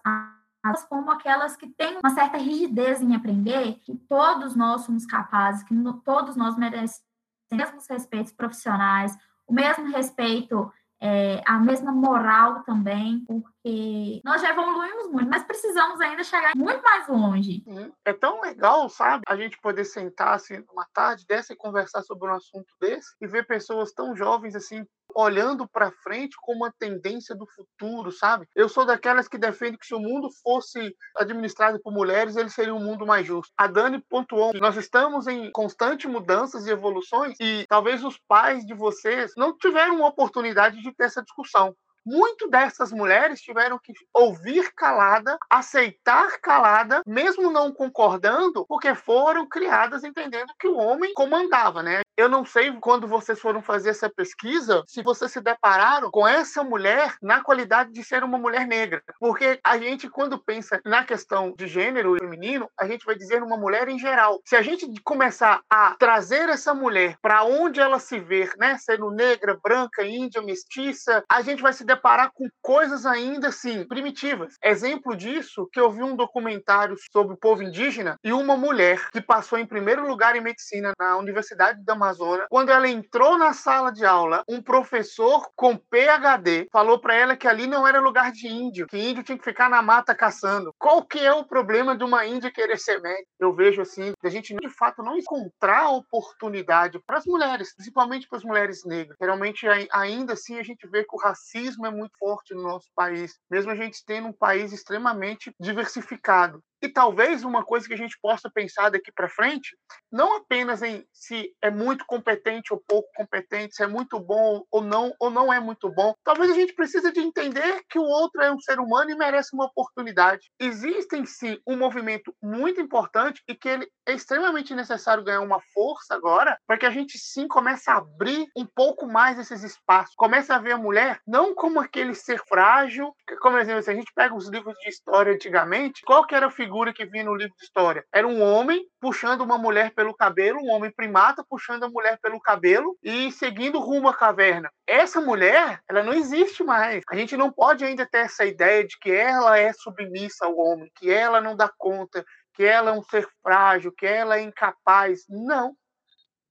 como 0.87 1.11
aquelas 1.11 1.55
que 1.55 1.67
têm 1.67 1.97
uma 1.97 2.09
certa 2.11 2.37
rigidez 2.37 3.01
em 3.01 3.15
aprender, 3.15 3.79
que 3.81 3.95
todos 4.09 4.55
nós 4.55 4.81
somos 4.81 5.05
capazes, 5.05 5.63
que 5.63 5.73
no, 5.73 6.01
todos 6.01 6.35
nós 6.35 6.57
merecemos 6.57 7.09
os 7.51 7.57
mesmos 7.57 7.87
respeitos 7.89 8.31
profissionais, 8.31 9.17
o 9.47 9.53
mesmo 9.53 9.87
respeito, 9.87 10.71
é, 11.01 11.41
a 11.45 11.57
mesma 11.57 11.91
moral 11.91 12.61
também, 12.63 13.23
porque 13.25 14.21
nós 14.23 14.41
já 14.41 14.49
evoluímos 14.49 15.09
muito, 15.09 15.29
mas 15.29 15.43
precisamos 15.43 15.99
ainda 16.01 16.23
chegar 16.23 16.51
muito 16.55 16.83
mais 16.83 17.07
longe. 17.07 17.63
É 18.03 18.13
tão 18.13 18.41
legal, 18.41 18.89
sabe, 18.89 19.23
a 19.27 19.35
gente 19.35 19.57
poder 19.59 19.85
sentar 19.85 20.33
assim 20.33 20.63
uma 20.71 20.85
tarde 20.93 21.25
dessa 21.25 21.53
e 21.53 21.57
conversar 21.57 22.03
sobre 22.03 22.29
um 22.29 22.35
assunto 22.35 22.73
desse 22.79 23.15
e 23.21 23.27
ver 23.27 23.47
pessoas 23.47 23.93
tão 23.93 24.15
jovens 24.15 24.55
assim 24.55 24.85
olhando 25.19 25.67
para 25.67 25.91
frente 26.03 26.35
como 26.41 26.59
uma 26.59 26.73
tendência 26.77 27.35
do 27.35 27.45
futuro, 27.47 28.11
sabe? 28.11 28.47
Eu 28.55 28.69
sou 28.69 28.85
daquelas 28.85 29.27
que 29.27 29.37
defende 29.37 29.77
que 29.77 29.85
se 29.85 29.95
o 29.95 29.99
mundo 29.99 30.29
fosse 30.43 30.95
administrado 31.15 31.79
por 31.81 31.93
mulheres, 31.93 32.35
ele 32.35 32.49
seria 32.49 32.73
um 32.73 32.83
mundo 32.83 33.05
mais 33.05 33.25
justo. 33.25 33.53
A 33.57 33.67
Dani 33.67 34.03
pontuou 34.09 34.53
nós 34.59 34.75
estamos 34.77 35.27
em 35.27 35.51
constante 35.51 36.07
mudanças 36.07 36.65
e 36.65 36.71
evoluções 36.71 37.35
e 37.39 37.65
talvez 37.67 38.03
os 38.03 38.17
pais 38.27 38.65
de 38.65 38.73
vocês 38.73 39.31
não 39.37 39.57
tiveram 39.57 39.97
uma 39.97 40.07
oportunidade 40.07 40.81
de 40.81 40.93
ter 40.93 41.05
essa 41.05 41.21
discussão 41.21 41.75
muito 42.09 42.49
dessas 42.49 42.91
mulheres 42.91 43.39
tiveram 43.39 43.77
que 43.77 43.93
ouvir 44.11 44.73
calada, 44.73 45.37
aceitar 45.47 46.39
calada, 46.41 47.03
mesmo 47.05 47.51
não 47.51 47.71
concordando, 47.71 48.65
porque 48.67 48.95
foram 48.95 49.47
criadas 49.47 50.03
entendendo 50.03 50.51
que 50.59 50.67
o 50.67 50.77
homem 50.77 51.13
comandava, 51.13 51.83
né? 51.83 52.01
Eu 52.17 52.27
não 52.27 52.43
sei 52.43 52.71
quando 52.81 53.07
vocês 53.07 53.39
foram 53.39 53.61
fazer 53.61 53.91
essa 53.91 54.09
pesquisa 54.09 54.83
se 54.87 55.03
vocês 55.03 55.31
se 55.31 55.39
depararam 55.39 56.09
com 56.11 56.27
essa 56.27 56.63
mulher 56.63 57.15
na 57.21 57.41
qualidade 57.41 57.93
de 57.93 58.03
ser 58.03 58.23
uma 58.23 58.37
mulher 58.37 58.67
negra. 58.67 59.01
Porque 59.19 59.59
a 59.63 59.77
gente, 59.77 60.09
quando 60.09 60.43
pensa 60.43 60.81
na 60.83 61.05
questão 61.05 61.53
de 61.57 61.67
gênero 61.67 62.17
feminino, 62.19 62.67
a 62.77 62.87
gente 62.87 63.05
vai 63.05 63.15
dizer 63.15 63.43
uma 63.43 63.55
mulher 63.55 63.87
em 63.87 63.99
geral. 63.99 64.41
Se 64.45 64.55
a 64.55 64.61
gente 64.61 64.85
começar 65.03 65.61
a 65.69 65.95
trazer 65.97 66.49
essa 66.49 66.73
mulher 66.73 67.17
para 67.21 67.43
onde 67.43 67.79
ela 67.79 67.99
se 67.99 68.19
vê, 68.19 68.49
né, 68.57 68.77
sendo 68.79 69.11
negra, 69.11 69.57
branca, 69.63 70.03
índia, 70.03 70.41
mestiça, 70.41 71.23
a 71.29 71.41
gente 71.41 71.61
vai 71.61 71.71
se 71.71 71.85
deparar 71.85 71.98
com 72.33 72.47
coisas 72.61 73.05
ainda 73.05 73.49
assim 73.49 73.87
primitivas. 73.87 74.55
Exemplo 74.63 75.15
disso, 75.15 75.67
que 75.71 75.79
eu 75.79 75.91
vi 75.91 76.03
um 76.03 76.15
documentário 76.15 76.95
sobre 77.11 77.33
o 77.33 77.37
povo 77.37 77.63
indígena 77.63 78.17
e 78.23 78.31
uma 78.31 78.57
mulher 78.57 79.09
que 79.11 79.21
passou 79.21 79.57
em 79.57 79.65
primeiro 79.65 80.07
lugar 80.07 80.35
em 80.35 80.41
medicina 80.41 80.93
na 80.99 81.17
Universidade 81.17 81.83
da 81.83 81.93
Amazônia, 81.93 82.47
quando 82.49 82.69
ela 82.69 82.87
entrou 82.87 83.37
na 83.37 83.53
sala 83.53 83.91
de 83.91 84.05
aula, 84.05 84.43
um 84.47 84.61
professor 84.61 85.49
com 85.55 85.77
PhD 85.77 86.67
falou 86.71 86.99
para 86.99 87.15
ela 87.15 87.35
que 87.35 87.47
ali 87.47 87.67
não 87.67 87.87
era 87.87 87.99
lugar 87.99 88.31
de 88.31 88.47
índio, 88.47 88.87
que 88.87 88.97
índio 88.97 89.23
tinha 89.23 89.37
que 89.37 89.43
ficar 89.43 89.69
na 89.69 89.81
mata 89.81 90.15
caçando. 90.15 90.73
Qual 90.77 91.05
que 91.05 91.19
é 91.19 91.33
o 91.33 91.45
problema 91.45 91.95
de 91.95 92.03
uma 92.03 92.25
índia 92.25 92.51
querer 92.51 92.77
ser 92.77 93.01
médica? 93.01 93.27
Eu 93.39 93.53
vejo 93.53 93.81
assim, 93.81 94.13
a 94.23 94.29
gente 94.29 94.55
de 94.55 94.69
fato 94.69 95.03
não 95.03 95.17
encontrar 95.17 95.89
oportunidade 95.89 96.99
para 97.05 97.17
as 97.17 97.25
mulheres, 97.25 97.75
principalmente 97.75 98.27
para 98.27 98.37
as 98.37 98.43
mulheres 98.43 98.85
negras. 98.85 99.17
Geralmente 99.19 99.65
ainda 99.91 100.33
assim 100.33 100.59
a 100.59 100.63
gente 100.63 100.87
vê 100.87 101.03
que 101.03 101.15
o 101.15 101.19
racismo 101.19 101.78
é 101.85 101.91
muito 101.91 102.17
forte 102.17 102.53
no 102.53 102.61
nosso 102.61 102.87
país, 102.95 103.37
mesmo 103.49 103.71
a 103.71 103.75
gente 103.75 104.03
tendo 104.05 104.27
um 104.27 104.33
país 104.33 104.71
extremamente 104.73 105.53
diversificado. 105.59 106.63
E 106.81 106.87
talvez 106.87 107.43
uma 107.43 107.63
coisa 107.63 107.87
que 107.87 107.93
a 107.93 107.97
gente 107.97 108.17
possa 108.21 108.49
pensar 108.49 108.89
daqui 108.89 109.11
para 109.11 109.29
frente, 109.29 109.77
não 110.11 110.37
apenas 110.37 110.81
em 110.81 111.05
se 111.11 111.53
é 111.61 111.69
muito 111.69 112.05
competente 112.05 112.73
ou 112.73 112.81
pouco 112.87 113.09
competente, 113.15 113.75
se 113.75 113.83
é 113.83 113.87
muito 113.87 114.19
bom 114.19 114.63
ou 114.71 114.81
não, 114.81 115.13
ou 115.19 115.29
não 115.29 115.51
é 115.51 115.59
muito 115.59 115.89
bom. 115.89 116.13
Talvez 116.23 116.51
a 116.51 116.53
gente 116.53 116.73
precise 116.73 117.11
de 117.11 117.19
entender 117.19 117.81
que 117.89 117.99
o 117.99 118.03
outro 118.03 118.41
é 118.41 118.51
um 118.51 118.59
ser 118.59 118.79
humano 118.79 119.11
e 119.11 119.15
merece 119.15 119.53
uma 119.53 119.65
oportunidade. 119.65 120.49
Existe 120.59 121.17
em 121.17 121.25
si 121.25 121.61
um 121.67 121.77
movimento 121.77 122.33
muito 122.41 122.79
importante 122.79 123.43
e 123.47 123.55
que 123.55 123.67
ele 123.67 123.87
é 124.05 124.13
extremamente 124.13 124.73
necessário 124.73 125.23
ganhar 125.23 125.41
uma 125.41 125.61
força 125.73 126.15
agora 126.15 126.57
para 126.65 126.77
que 126.77 126.85
a 126.85 126.89
gente 126.89 127.17
sim 127.17 127.47
comece 127.47 127.89
a 127.89 127.97
abrir 127.97 128.47
um 128.55 128.65
pouco 128.65 129.05
mais 129.05 129.37
esses 129.37 129.63
espaços. 129.63 130.15
Comece 130.15 130.51
a 130.51 130.57
ver 130.57 130.73
a 130.73 130.77
mulher 130.77 131.19
não 131.27 131.53
como 131.53 131.79
aquele 131.79 132.15
ser 132.15 132.41
frágil, 132.47 133.13
como 133.41 133.57
exemplo, 133.57 133.83
se 133.83 133.91
a 133.91 133.95
gente 133.95 134.11
pega 134.15 134.35
os 134.35 134.47
livros 134.49 134.75
de 134.79 134.89
história 134.89 135.33
antigamente, 135.33 136.01
qual 136.05 136.25
que 136.25 136.35
era 136.35 136.47
a 136.47 136.51
figura 136.51 136.68
figura 136.69 136.93
que 136.93 137.03
vinha 137.03 137.23
no 137.23 137.33
livro 137.33 137.55
de 137.57 137.63
história. 137.63 138.05
Era 138.13 138.27
um 138.27 138.43
homem 138.43 138.85
puxando 139.01 139.41
uma 139.41 139.57
mulher 139.57 139.91
pelo 139.95 140.13
cabelo, 140.13 140.59
um 140.61 140.69
homem 140.69 140.91
primata 140.91 141.43
puxando 141.43 141.83
a 141.83 141.89
mulher 141.89 142.19
pelo 142.21 142.39
cabelo 142.39 142.95
e 143.01 143.31
seguindo 143.31 143.79
rumo 143.79 144.07
à 144.07 144.13
caverna. 144.13 144.69
Essa 144.85 145.19
mulher, 145.19 145.81
ela 145.89 146.03
não 146.03 146.13
existe 146.13 146.63
mais. 146.63 147.03
A 147.09 147.15
gente 147.15 147.35
não 147.35 147.51
pode 147.51 147.83
ainda 147.83 148.05
ter 148.05 148.19
essa 148.19 148.45
ideia 148.45 148.85
de 148.85 148.99
que 148.99 149.09
ela 149.11 149.57
é 149.57 149.73
submissa 149.73 150.45
ao 150.45 150.55
homem, 150.55 150.91
que 150.95 151.09
ela 151.09 151.41
não 151.41 151.55
dá 151.55 151.67
conta, 151.75 152.23
que 152.53 152.63
ela 152.63 152.91
é 152.91 152.93
um 152.93 153.01
ser 153.01 153.27
frágil, 153.41 153.91
que 153.91 154.05
ela 154.05 154.37
é 154.37 154.41
incapaz. 154.41 155.21
Não. 155.27 155.75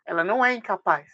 Ela 0.04 0.24
não 0.24 0.44
é 0.44 0.52
incapaz. 0.52 1.06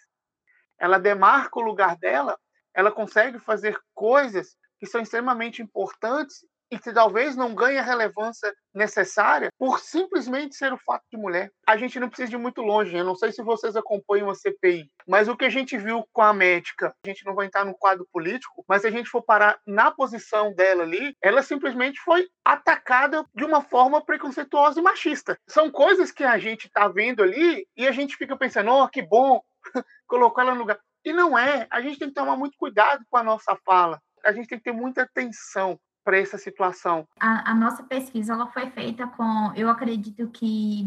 Ela 0.80 0.98
demarca 0.98 1.60
o 1.60 1.62
lugar 1.62 1.94
dela, 1.98 2.38
ela 2.72 2.90
consegue 2.90 3.38
fazer 3.38 3.78
coisas 3.92 4.56
que 4.78 4.86
são 4.86 5.02
extremamente 5.02 5.60
importantes 5.60 6.38
e 6.74 6.78
que 6.78 6.92
talvez 6.92 7.36
não 7.36 7.54
ganhe 7.54 7.78
a 7.78 7.82
relevância 7.82 8.52
necessária 8.74 9.48
por 9.56 9.78
simplesmente 9.78 10.56
ser 10.56 10.72
o 10.72 10.78
fato 10.78 11.04
de 11.08 11.16
mulher. 11.16 11.48
A 11.64 11.76
gente 11.76 12.00
não 12.00 12.08
precisa 12.08 12.34
ir 12.34 12.38
muito 12.38 12.62
longe. 12.62 12.96
Eu 12.96 13.04
não 13.04 13.14
sei 13.14 13.30
se 13.30 13.44
vocês 13.44 13.76
acompanham 13.76 14.28
a 14.28 14.34
CPI, 14.34 14.90
mas 15.06 15.28
o 15.28 15.36
que 15.36 15.44
a 15.44 15.50
gente 15.50 15.78
viu 15.78 16.04
com 16.12 16.20
a 16.20 16.34
médica, 16.34 16.92
a 17.06 17.08
gente 17.08 17.24
não 17.24 17.32
vai 17.32 17.46
entrar 17.46 17.64
no 17.64 17.78
quadro 17.78 18.04
político, 18.12 18.64
mas 18.68 18.82
se 18.82 18.88
a 18.88 18.90
gente 18.90 19.08
for 19.08 19.22
parar 19.22 19.56
na 19.64 19.92
posição 19.92 20.52
dela 20.52 20.82
ali, 20.82 21.16
ela 21.22 21.42
simplesmente 21.42 22.00
foi 22.00 22.26
atacada 22.44 23.24
de 23.32 23.44
uma 23.44 23.62
forma 23.62 24.04
preconceituosa 24.04 24.80
e 24.80 24.82
machista. 24.82 25.38
São 25.48 25.70
coisas 25.70 26.10
que 26.10 26.24
a 26.24 26.38
gente 26.38 26.66
está 26.66 26.88
vendo 26.88 27.22
ali 27.22 27.68
e 27.76 27.86
a 27.86 27.92
gente 27.92 28.16
fica 28.16 28.36
pensando, 28.36 28.72
oh, 28.72 28.88
que 28.88 29.00
bom, 29.00 29.40
colocou 30.08 30.42
ela 30.42 30.54
no 30.54 30.60
lugar. 30.60 30.80
E 31.04 31.12
não 31.12 31.38
é. 31.38 31.68
A 31.70 31.80
gente 31.80 32.00
tem 32.00 32.08
que 32.08 32.14
tomar 32.14 32.36
muito 32.36 32.56
cuidado 32.58 33.04
com 33.08 33.16
a 33.16 33.22
nossa 33.22 33.56
fala. 33.64 34.00
A 34.24 34.32
gente 34.32 34.48
tem 34.48 34.58
que 34.58 34.64
ter 34.64 34.72
muita 34.72 35.02
atenção 35.02 35.78
para 36.04 36.18
essa 36.18 36.36
situação. 36.36 37.06
A, 37.18 37.50
a, 37.50 37.54
nossa 37.54 37.82
pesquisa 37.82 38.32
ela 38.32 38.46
foi 38.48 38.70
feita 38.70 39.06
com, 39.06 39.52
eu 39.56 39.70
acredito 39.70 40.28
que 40.28 40.86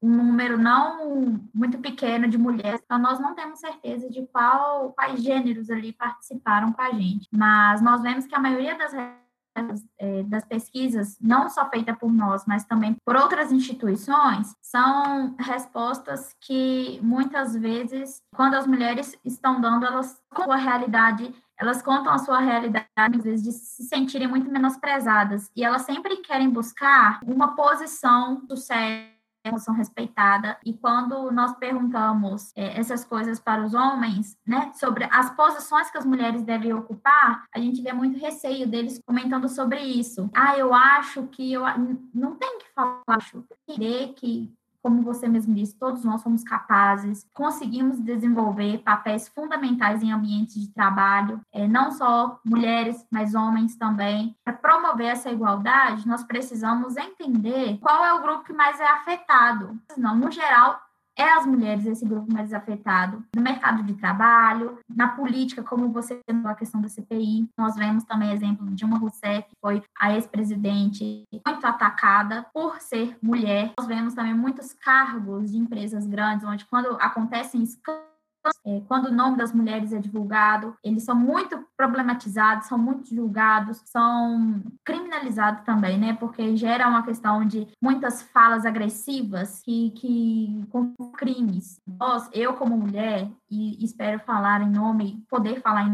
um 0.00 0.08
número 0.08 0.58
não 0.58 1.40
muito 1.52 1.78
pequeno 1.78 2.28
de 2.28 2.38
mulheres, 2.38 2.80
então 2.84 2.98
nós 2.98 3.18
não 3.18 3.34
temos 3.34 3.58
certeza 3.58 4.08
de 4.08 4.26
qual, 4.26 4.92
quais 4.92 5.22
gêneros 5.22 5.70
ali 5.70 5.92
participaram 5.92 6.72
com 6.72 6.82
a 6.82 6.90
gente, 6.92 7.26
mas 7.32 7.80
nós 7.80 8.02
vemos 8.02 8.26
que 8.26 8.34
a 8.34 8.40
maioria 8.40 8.76
das 8.76 8.92
é, 9.98 10.22
das 10.24 10.44
pesquisas, 10.44 11.16
não 11.20 11.48
só 11.48 11.68
feita 11.70 11.94
por 11.94 12.12
nós, 12.12 12.44
mas 12.44 12.64
também 12.64 12.96
por 13.04 13.14
outras 13.14 13.52
instituições, 13.52 14.54
são 14.60 15.36
respostas 15.38 16.34
que 16.40 16.98
muitas 17.02 17.54
vezes, 17.54 18.20
quando 18.34 18.54
as 18.54 18.66
mulheres 18.66 19.16
estão 19.24 19.60
dando, 19.60 19.86
elas 19.86 20.20
com 20.34 20.50
a 20.50 20.56
realidade 20.56 21.32
elas 21.58 21.82
contam 21.82 22.12
a 22.12 22.18
sua 22.18 22.40
realidade, 22.40 22.88
às 22.96 23.24
vezes, 23.24 23.42
de 23.42 23.52
se 23.52 23.84
sentirem 23.84 24.28
muito 24.28 24.50
menosprezadas. 24.50 25.50
E 25.54 25.64
elas 25.64 25.82
sempre 25.82 26.16
querem 26.18 26.50
buscar 26.50 27.20
uma 27.24 27.54
posição 27.54 28.44
do 28.46 28.56
sucesso 28.56 29.14
são 29.58 29.74
respeitada. 29.74 30.56
E 30.64 30.72
quando 30.72 31.30
nós 31.30 31.54
perguntamos 31.56 32.50
é, 32.56 32.78
essas 32.78 33.04
coisas 33.04 33.38
para 33.38 33.62
os 33.62 33.74
homens, 33.74 34.36
né, 34.46 34.72
sobre 34.74 35.06
as 35.10 35.30
posições 35.34 35.90
que 35.90 35.98
as 35.98 36.06
mulheres 36.06 36.42
devem 36.42 36.72
ocupar, 36.72 37.44
a 37.54 37.58
gente 37.58 37.82
vê 37.82 37.92
muito 37.92 38.18
receio 38.18 38.66
deles 38.66 39.00
comentando 39.06 39.48
sobre 39.48 39.80
isso. 39.80 40.30
Ah, 40.34 40.56
eu 40.56 40.72
acho 40.72 41.24
que 41.26 41.52
eu 41.52 41.62
não 42.14 42.36
tem 42.36 42.58
que 42.58 42.72
falar, 42.74 43.02
acho 43.08 43.44
que 43.66 44.54
como 44.84 45.00
você 45.00 45.26
mesmo 45.26 45.54
disse, 45.54 45.74
todos 45.78 46.04
nós 46.04 46.20
somos 46.20 46.44
capazes, 46.44 47.26
conseguimos 47.32 47.98
desenvolver 47.98 48.82
papéis 48.82 49.26
fundamentais 49.26 50.02
em 50.02 50.12
ambientes 50.12 50.60
de 50.60 50.68
trabalho, 50.68 51.40
é, 51.50 51.66
não 51.66 51.90
só 51.90 52.38
mulheres, 52.44 53.02
mas 53.10 53.34
homens 53.34 53.76
também. 53.76 54.36
Para 54.44 54.52
promover 54.52 55.06
essa 55.06 55.30
igualdade, 55.30 56.06
nós 56.06 56.22
precisamos 56.22 56.98
entender 56.98 57.78
qual 57.80 58.04
é 58.04 58.12
o 58.12 58.20
grupo 58.20 58.44
que 58.44 58.52
mais 58.52 58.78
é 58.78 58.86
afetado. 58.86 59.74
Não, 59.96 60.14
no 60.14 60.30
geral, 60.30 60.78
é 61.16 61.30
as 61.32 61.46
mulheres 61.46 61.86
esse 61.86 62.04
grupo 62.04 62.32
mais 62.32 62.52
afetado 62.52 63.24
no 63.34 63.42
mercado 63.42 63.82
de 63.82 63.94
trabalho, 63.94 64.78
na 64.88 65.08
política, 65.08 65.62
como 65.62 65.92
você 65.92 66.20
falou 66.26 66.48
a 66.48 66.54
questão 66.54 66.80
da 66.80 66.88
CPI. 66.88 67.48
Nós 67.56 67.76
vemos 67.76 68.04
também 68.04 68.32
exemplo 68.32 68.66
de 68.66 68.74
Dilma 68.74 68.98
Rousseff, 68.98 69.48
que 69.48 69.56
foi 69.60 69.82
a 69.98 70.12
ex-presidente 70.14 71.24
muito 71.46 71.66
atacada 71.66 72.46
por 72.52 72.80
ser 72.80 73.16
mulher. 73.22 73.72
Nós 73.78 73.86
vemos 73.86 74.14
também 74.14 74.34
muitos 74.34 74.72
cargos 74.72 75.50
de 75.52 75.58
empresas 75.58 76.06
grandes, 76.06 76.46
onde 76.46 76.64
quando 76.64 76.96
acontecem 77.00 77.62
escândalos 77.62 78.13
quando 78.86 79.06
o 79.06 79.12
nome 79.12 79.36
das 79.36 79.52
mulheres 79.52 79.92
é 79.92 79.98
divulgado, 79.98 80.76
eles 80.82 81.02
são 81.04 81.14
muito 81.14 81.64
problematizados, 81.76 82.66
são 82.66 82.78
muito 82.78 83.14
julgados, 83.14 83.80
são 83.84 84.62
criminalizados 84.84 85.64
também, 85.64 85.98
né? 85.98 86.14
Porque 86.14 86.56
gera 86.56 86.88
uma 86.88 87.02
questão 87.02 87.44
de 87.44 87.66
muitas 87.80 88.22
falas 88.22 88.66
agressivas 88.66 89.60
que, 89.62 89.90
que 89.92 90.66
com 90.70 90.94
crimes. 91.12 91.80
Nós, 91.86 92.28
eu 92.32 92.54
como 92.54 92.76
mulher, 92.76 93.30
e 93.50 93.82
espero 93.84 94.18
falar 94.20 94.62
em 94.62 94.70
nome, 94.70 95.24
poder 95.28 95.60
falar 95.60 95.84
em 95.84 95.90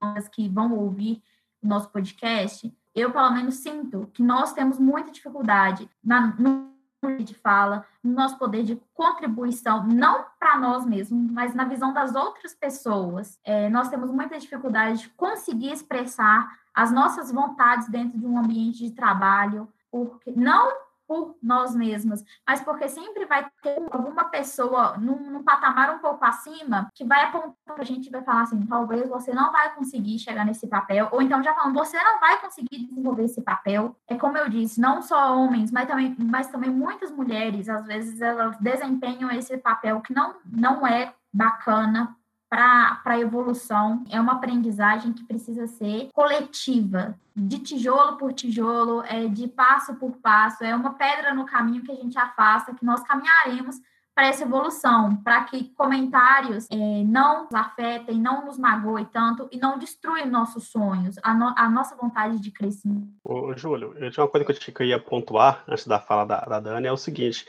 nome 0.00 0.28
que 0.32 0.48
vão 0.48 0.72
ouvir 0.72 1.22
o 1.62 1.66
nosso 1.66 1.90
podcast, 1.90 2.72
eu 2.94 3.12
pelo 3.12 3.30
menos 3.30 3.56
sinto 3.56 4.08
que 4.12 4.22
nós 4.22 4.52
temos 4.52 4.78
muita 4.78 5.10
dificuldade 5.10 5.88
na, 6.02 6.34
no 6.38 6.77
de 7.24 7.34
fala, 7.34 7.86
no 8.02 8.12
nosso 8.12 8.36
poder 8.38 8.64
de 8.64 8.80
contribuição, 8.92 9.86
não 9.86 10.24
para 10.38 10.58
nós 10.58 10.84
mesmos, 10.84 11.30
mas 11.30 11.54
na 11.54 11.64
visão 11.64 11.92
das 11.92 12.14
outras 12.14 12.54
pessoas. 12.54 13.38
É, 13.44 13.68
nós 13.68 13.88
temos 13.88 14.10
muita 14.10 14.38
dificuldade 14.38 15.02
de 15.02 15.08
conseguir 15.10 15.72
expressar 15.72 16.58
as 16.74 16.90
nossas 16.90 17.30
vontades 17.30 17.88
dentro 17.88 18.18
de 18.18 18.26
um 18.26 18.36
ambiente 18.36 18.78
de 18.78 18.90
trabalho, 18.90 19.68
porque 19.90 20.32
não 20.32 20.72
por 21.08 21.36
nós 21.42 21.74
mesmas, 21.74 22.22
mas 22.46 22.60
porque 22.60 22.86
sempre 22.86 23.24
vai 23.24 23.48
ter 23.62 23.78
alguma 23.90 24.24
pessoa 24.26 24.98
num, 24.98 25.30
num 25.30 25.42
patamar 25.42 25.94
um 25.94 25.98
pouco 26.00 26.22
acima 26.22 26.90
que 26.94 27.02
vai 27.02 27.24
apontar 27.24 27.54
para 27.64 27.82
a 27.82 27.84
gente 27.84 28.06
e 28.06 28.10
vai 28.10 28.22
falar 28.22 28.42
assim: 28.42 28.66
talvez 28.66 29.08
você 29.08 29.32
não 29.32 29.50
vai 29.50 29.74
conseguir 29.74 30.18
chegar 30.18 30.44
nesse 30.44 30.68
papel, 30.68 31.08
ou 31.10 31.22
então 31.22 31.42
já 31.42 31.54
falando, 31.54 31.74
você 31.74 31.96
não 31.96 32.20
vai 32.20 32.38
conseguir 32.40 32.86
desenvolver 32.86 33.24
esse 33.24 33.40
papel. 33.40 33.96
É 34.06 34.16
como 34.16 34.36
eu 34.36 34.50
disse, 34.50 34.78
não 34.80 35.00
só 35.00 35.34
homens, 35.34 35.72
mas 35.72 35.88
também, 35.88 36.14
mas 36.18 36.48
também 36.48 36.70
muitas 36.70 37.10
mulheres, 37.10 37.68
às 37.68 37.86
vezes, 37.86 38.20
elas 38.20 38.58
desempenham 38.58 39.30
esse 39.30 39.56
papel 39.56 40.02
que 40.02 40.12
não, 40.12 40.36
não 40.44 40.86
é 40.86 41.14
bacana 41.32 42.14
para 42.48 43.00
a 43.04 43.18
evolução. 43.18 44.04
É 44.10 44.20
uma 44.20 44.34
aprendizagem 44.34 45.12
que 45.12 45.24
precisa 45.24 45.66
ser 45.66 46.08
coletiva, 46.12 47.14
de 47.36 47.58
tijolo 47.58 48.16
por 48.16 48.32
tijolo, 48.32 49.02
é, 49.04 49.26
de 49.28 49.46
passo 49.46 49.94
por 49.96 50.16
passo. 50.16 50.64
É 50.64 50.74
uma 50.74 50.94
pedra 50.94 51.34
no 51.34 51.44
caminho 51.44 51.82
que 51.82 51.92
a 51.92 51.96
gente 51.96 52.18
afasta, 52.18 52.74
que 52.74 52.84
nós 52.84 53.02
caminharemos 53.02 53.76
para 54.18 54.26
essa 54.26 54.42
evolução, 54.42 55.14
para 55.22 55.44
que 55.44 55.72
comentários 55.74 56.66
é, 56.72 57.04
não 57.04 57.44
nos 57.44 57.54
afetem, 57.54 58.18
não 58.18 58.44
nos 58.44 58.58
magoem 58.58 59.04
tanto 59.04 59.48
e 59.52 59.58
não 59.58 59.78
destruam 59.78 60.26
nossos 60.26 60.72
sonhos, 60.72 61.14
a, 61.22 61.32
no, 61.32 61.54
a, 61.56 61.70
nossa 61.70 61.94
vontade 61.94 62.40
de 62.40 62.50
crescimento. 62.50 63.06
Ô, 63.22 63.56
Júlio, 63.56 63.94
eu 63.96 64.10
tinha 64.10 64.24
uma 64.24 64.28
coisa 64.28 64.44
que 64.52 64.82
eu 64.82 64.86
ia 64.86 64.98
pontuar 64.98 65.62
antes 65.68 65.86
da 65.86 66.00
fala 66.00 66.24
da, 66.24 66.40
da 66.40 66.58
Dani, 66.58 66.88
é 66.88 66.92
o 66.92 66.96
seguinte, 66.96 67.46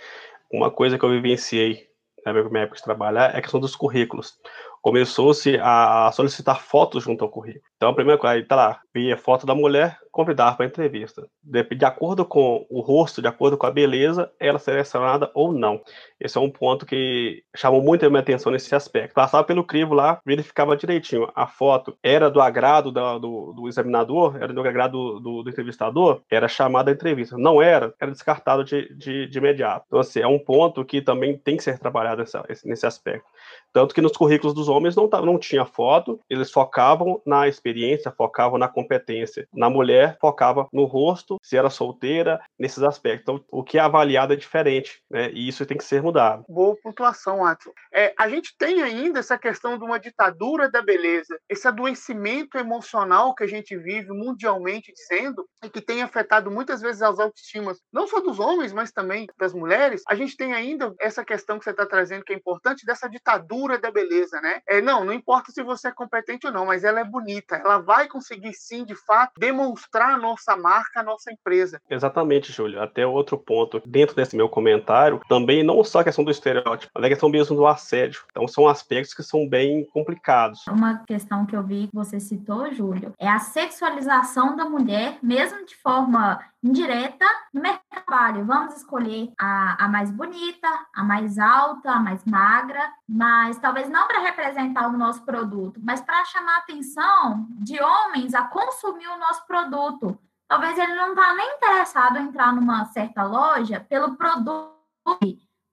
uma 0.54 0.70
coisa 0.70 1.00
que 1.00 1.04
eu 1.04 1.10
vivenciei 1.10 1.90
na 2.24 2.34
minha 2.34 2.64
época 2.64 2.78
de 2.78 2.84
trabalhar 2.84 3.34
é 3.34 3.38
a 3.38 3.42
questão 3.42 3.60
dos 3.60 3.76
currículos 3.76 4.38
começou-se 4.82 5.58
a 5.62 6.12
solicitar 6.14 6.62
fotos 6.62 7.04
junto 7.04 7.24
ao 7.24 7.30
currículo. 7.30 7.64
Então, 7.76 7.90
a 7.90 7.94
primeira 7.94 8.20
coisa, 8.20 8.36
aí 8.36 8.44
tá 8.44 8.56
lá, 8.56 8.82
via 8.94 9.18
foto 9.18 9.46
da 9.46 9.56
mulher, 9.56 9.98
convidar 10.20 10.58
para 10.58 10.66
entrevista. 10.66 11.26
De, 11.42 11.64
de, 11.64 11.86
acordo 11.86 12.26
com 12.26 12.66
o 12.70 12.82
rosto, 12.82 13.22
de 13.22 13.28
acordo 13.30 13.58
com 13.58 13.66
a 13.66 13.72
beleza, 13.72 14.30
ela 14.38 14.58
é 14.58 14.60
selecionada 14.60 15.32
ou 15.34 15.54
não. 15.54 15.82
Esse 16.20 16.38
é 16.38 16.42
um 16.42 16.50
ponto 16.50 16.86
que 16.86 17.42
chamou 17.56 17.82
muito 17.82 18.06
a 18.06 18.10
minha 18.10 18.20
atenção 18.20 18.52
nesse 18.52 18.76
aspecto. 18.76 19.14
Passava 19.14 19.46
pelo 19.46 19.64
crivo 19.64 19.94
lá, 19.94 20.20
verificava 20.26 20.76
direitinho. 20.76 21.32
A 21.34 21.48
foto 21.48 21.98
era 22.04 22.30
do 22.30 22.42
agrado 22.42 22.92
do, 22.92 23.20
do, 23.20 23.54
do 23.54 23.68
examinador, 23.70 24.36
era 24.36 24.52
do 24.52 24.60
agrado 24.60 25.22
do, 25.22 25.42
do, 25.42 25.50
entrevistador, 25.50 26.22
era 26.30 26.50
chamada 26.50 26.92
a 26.92 26.94
entrevista. 26.94 27.38
Não 27.38 27.62
era, 27.62 27.94
era 27.98 28.12
descartado 28.12 28.66
de, 28.66 28.94
de, 28.94 29.26
de 29.26 29.38
imediato. 29.38 29.86
Então, 29.88 30.02
assim, 30.02 30.20
é 30.20 30.28
um 30.28 30.38
ponto 30.38 30.84
que 30.84 31.02
também 31.02 31.38
tem 31.38 31.56
que 31.56 31.64
ser 31.64 31.80
trabalhado 31.80 32.20
nessa, 32.20 32.44
nesse 32.66 32.86
aspecto. 32.86 33.26
Tanto 33.72 33.94
que 33.94 34.02
nos 34.02 34.18
currículos 34.18 34.54
dos 34.54 34.68
homens 34.68 34.96
não, 34.96 35.08
não 35.08 35.38
tinha 35.38 35.64
foto, 35.64 36.20
eles 36.30 36.52
focavam 36.52 37.22
na 37.26 37.48
experiência, 37.48 38.12
focavam 38.12 38.58
na 38.58 38.68
competência. 38.68 39.48
Na 39.54 39.70
mulher, 39.70 40.09
focava 40.20 40.68
no 40.72 40.86
rosto, 40.86 41.38
se 41.44 41.58
era 41.58 41.70
solteira, 41.70 42.42
nesses 42.58 42.84
aspectos. 42.84 43.22
Então, 43.22 43.46
o 43.52 43.64
que 43.64 43.78
é 43.78 43.82
avaliado 43.82 44.34
é 44.34 44.36
diferente, 44.36 45.02
né? 45.10 45.30
E 45.32 45.48
isso 45.48 45.66
tem 45.66 45.78
que 45.78 45.84
ser 45.84 46.02
mudado. 46.02 46.46
Boa 46.48 46.76
pontuação, 46.82 47.46
Atson. 47.46 47.72
É, 47.94 48.14
a 48.18 48.30
gente 48.30 48.56
tem 48.58 48.82
ainda 48.82 49.20
essa 49.20 49.38
questão 49.38 49.78
de 49.78 49.84
uma 49.84 50.00
ditadura 50.00 50.70
da 50.70 50.82
beleza, 50.82 51.40
esse 51.48 51.68
adoecimento 51.68 52.58
emocional 52.58 53.34
que 53.36 53.44
a 53.44 53.48
gente 53.48 53.78
vive 53.78 54.10
mundialmente 54.12 54.94
dizendo 54.94 55.48
e 55.64 55.70
que 55.70 55.82
tem 55.82 56.02
afetado 56.02 56.52
muitas 56.52 56.82
vezes 56.82 57.02
as 57.02 57.20
autoestimas, 57.20 57.80
não 57.92 58.08
só 58.08 58.20
dos 58.20 58.40
homens, 58.40 58.74
mas 58.74 58.92
também 58.92 59.28
das 59.38 59.54
mulheres. 59.54 60.04
A 60.08 60.16
gente 60.16 60.36
tem 60.36 60.54
ainda 60.54 60.94
essa 61.00 61.24
questão 61.24 61.58
que 61.58 61.64
você 61.64 61.72
está 61.72 61.86
trazendo 61.86 62.24
que 62.24 62.34
é 62.34 62.36
importante 62.36 62.86
dessa 62.86 63.10
ditadura 63.10 63.78
da 63.78 63.92
beleza, 63.92 64.40
né? 64.42 64.62
É, 64.68 64.82
não, 64.82 65.04
não 65.04 65.14
importa 65.14 65.52
se 65.52 65.64
você 65.64 65.90
é 65.90 65.92
competente 65.92 66.48
ou 66.48 66.54
não, 66.54 66.66
mas 66.66 66.84
ela 66.84 67.00
é 67.00 67.04
bonita. 67.04 67.56
Ela 67.56 67.80
vai 67.80 68.08
conseguir 68.08 68.54
sim, 68.54 68.86
de 68.86 68.96
fato, 68.96 69.34
demonstrar 69.40 69.89
a 69.98 70.18
nossa 70.18 70.56
marca, 70.56 71.00
a 71.00 71.04
nossa 71.04 71.32
empresa. 71.32 71.82
Exatamente, 71.90 72.52
Júlio. 72.52 72.82
Até 72.82 73.06
outro 73.06 73.38
ponto 73.38 73.82
dentro 73.86 74.16
desse 74.16 74.36
meu 74.36 74.50
comentário, 74.50 75.22
também 75.28 75.64
não 75.64 75.84
só 75.84 76.00
a 76.00 76.04
questão 76.04 76.24
do 76.24 76.32
estereótipo, 76.32 76.92
mas 76.94 77.04
a 77.04 77.10
questão 77.10 77.30
mesmo 77.30 77.56
do 77.56 77.66
assédio. 77.66 78.24
Então 78.32 78.48
são 78.48 78.68
aspectos 78.68 79.14
que 79.14 79.24
são 79.24 79.48
bem 79.48 79.86
complicados. 79.86 80.66
Uma 80.68 81.04
questão 81.06 81.46
que 81.46 81.56
eu 81.56 81.64
vi 81.64 81.88
que 81.88 81.96
você 81.96 82.20
citou, 82.20 82.72
Júlio, 82.74 83.14
é 83.18 83.28
a 83.28 83.40
sexualização 83.40 84.56
da 84.56 84.66
mulher, 84.66 85.18
mesmo 85.22 85.66
de 85.66 85.76
forma 85.76 86.40
indireta 86.64 87.26
no 87.54 87.62
mercado 87.62 87.84
de 87.92 88.04
trabalho. 88.04 88.46
Vamos 88.46 88.76
escolher 88.76 89.32
a, 89.40 89.86
a 89.86 89.88
mais 89.88 90.12
bonita, 90.12 90.68
a 90.94 91.04
mais 91.04 91.38
alta, 91.38 91.92
a 91.92 92.00
mais 92.00 92.24
magra, 92.26 92.92
mas 93.08 93.58
talvez 93.60 93.90
não 93.90 94.08
para 94.08 94.20
representar 94.20 94.88
o 94.88 94.98
nosso 94.98 95.24
produto, 95.24 95.80
mas 95.84 96.02
para 96.02 96.26
chamar 96.26 96.56
a 96.56 96.60
atenção 96.60 97.48
de 97.52 97.82
homens 97.82 98.34
a 98.34 98.44
consumir 98.44 99.08
o 99.08 99.18
nosso 99.18 99.46
produto. 99.48 100.20
talvez 100.48 100.78
ele 100.78 100.96
não 100.96 101.10
está 101.10 101.34
nem 101.36 101.56
interessado 101.56 102.18
em 102.18 102.24
entrar 102.24 102.54
numa 102.54 102.86
certa 102.86 103.24
loja 103.24 103.80
pelo 103.80 104.16
produto, 104.16 104.74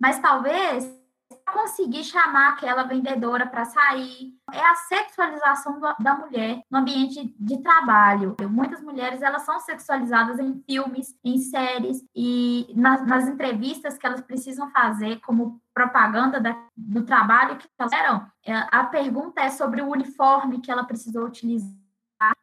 mas 0.01 0.19
talvez 0.21 0.85
conseguir 1.53 2.05
chamar 2.05 2.51
aquela 2.51 2.83
vendedora 2.83 3.47
para 3.47 3.65
sair. 3.65 4.35
É 4.53 4.61
a 4.61 4.75
sexualização 4.75 5.81
da 5.99 6.15
mulher 6.15 6.61
no 6.71 6.79
ambiente 6.79 7.35
de 7.39 7.59
trabalho. 7.63 8.37
Muitas 8.49 8.81
mulheres 8.83 9.23
elas 9.23 9.43
são 9.43 9.59
sexualizadas 9.61 10.39
em 10.39 10.63
filmes, 10.63 11.15
em 11.25 11.39
séries 11.39 12.05
e 12.15 12.73
nas, 12.77 13.07
nas 13.07 13.29
entrevistas 13.29 13.97
que 13.97 14.07
elas 14.07 14.21
precisam 14.21 14.71
fazer 14.71 15.21
como 15.21 15.61
propaganda 15.75 16.41
da, 16.41 16.57
do 16.77 17.05
trabalho 17.05 17.57
que 17.57 17.67
elas 17.79 17.93
fizeram. 17.93 18.27
É, 18.45 18.55
a 18.71 18.85
pergunta 18.85 19.41
é 19.41 19.51
sobre 19.51 19.83
o 19.83 19.91
uniforme 19.91 20.61
que 20.61 20.71
ela 20.71 20.85
precisou 20.85 21.25
utilizar 21.25 21.86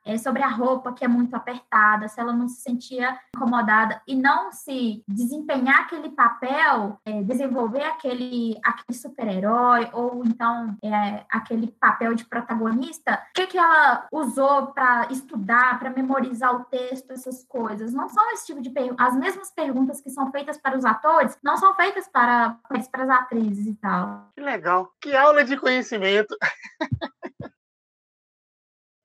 é, 0.06 0.18
sobre 0.18 0.44
a 0.44 0.48
roupa 0.48 0.94
que 0.94 1.04
é 1.04 1.08
muito 1.08 1.36
apertada, 1.36 2.08
se 2.08 2.20
ela 2.20 2.34
não 2.34 2.48
se 2.48 2.62
sentia 2.62 3.18
incomodada 3.36 4.02
e 4.08 4.16
não 4.16 4.52
se 4.52 5.04
desempenhar 5.08 5.82
aquele 5.82 6.10
papel, 6.10 7.00
é, 7.06 7.24
desenvolver 7.24 7.84
aquele, 7.84 8.60
aquele 8.64 8.98
super-herói 8.98 9.90
ou 9.94 10.24
então 10.26 10.76
é, 10.84 11.24
aquele 11.30 11.68
papel 11.68 12.14
de 12.14 12.26
protagonista, 12.26 13.14
o 13.14 13.34
que, 13.34 13.48
que 13.48 13.58
ela 13.58 14.08
usou 14.12 14.68
para 14.68 15.08
estudar, 15.10 15.80
para 15.80 15.90
memorizar 15.90 16.56
o 16.56 16.66
texto, 16.66 17.12
essas 17.12 17.44
coisas. 17.46 17.94
Não 17.94 18.10
são 18.10 18.32
esse 18.32 18.48
tipo 18.48 18.62
de 18.62 18.70
perguntas. 18.70 19.08
As 19.08 19.16
mesmas 19.16 19.52
perguntas 19.52 20.02
que 20.02 20.10
são 20.10 20.32
feitas 20.32 20.58
para 20.58 20.78
os 20.78 20.86
atores 20.86 21.38
não 21.44 21.58
são 21.58 21.74
feitas 21.76 22.08
para, 22.08 22.58
para 22.92 23.04
as 23.04 23.10
atrizes 23.10 23.66
e 23.68 23.76
tal. 23.76 24.30
Que 24.36 24.42
legal. 24.42 24.92
Que 25.02 25.16
aula 25.16 25.44
de 25.44 25.58
conhecimento. 25.58 26.36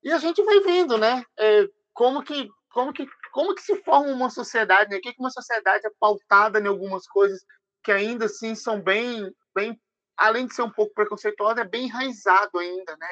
E 0.09 0.13
a 0.13 0.17
gente 0.17 0.43
vai 0.43 0.59
vendo, 0.61 0.97
né? 0.97 1.23
É, 1.39 1.69
como 1.93 2.23
que 2.23 2.49
como 2.71 2.95
que 2.95 3.07
como 3.31 3.55
que 3.55 3.61
se 3.61 3.77
forma 3.83 4.11
uma 4.11 4.31
sociedade, 4.31 4.89
né? 4.91 5.01
Que, 5.03 5.15
uma 5.19 5.29
sociedade 5.31 5.87
é 5.87 5.91
pautada 6.01 6.59
em 6.59 6.67
algumas 6.67 7.07
coisas 7.07 7.45
que 7.85 7.93
ainda 7.93 8.25
assim 8.25 8.55
são 8.55 8.81
bem 8.81 9.31
bem 9.55 9.79
além 10.17 10.47
de 10.47 10.55
ser 10.55 10.63
um 10.63 10.71
pouco 10.71 10.95
preconceituosa, 10.95 11.61
é 11.61 11.69
bem 11.69 11.85
enraizado 11.85 12.59
ainda, 12.59 12.97
né? 12.97 13.09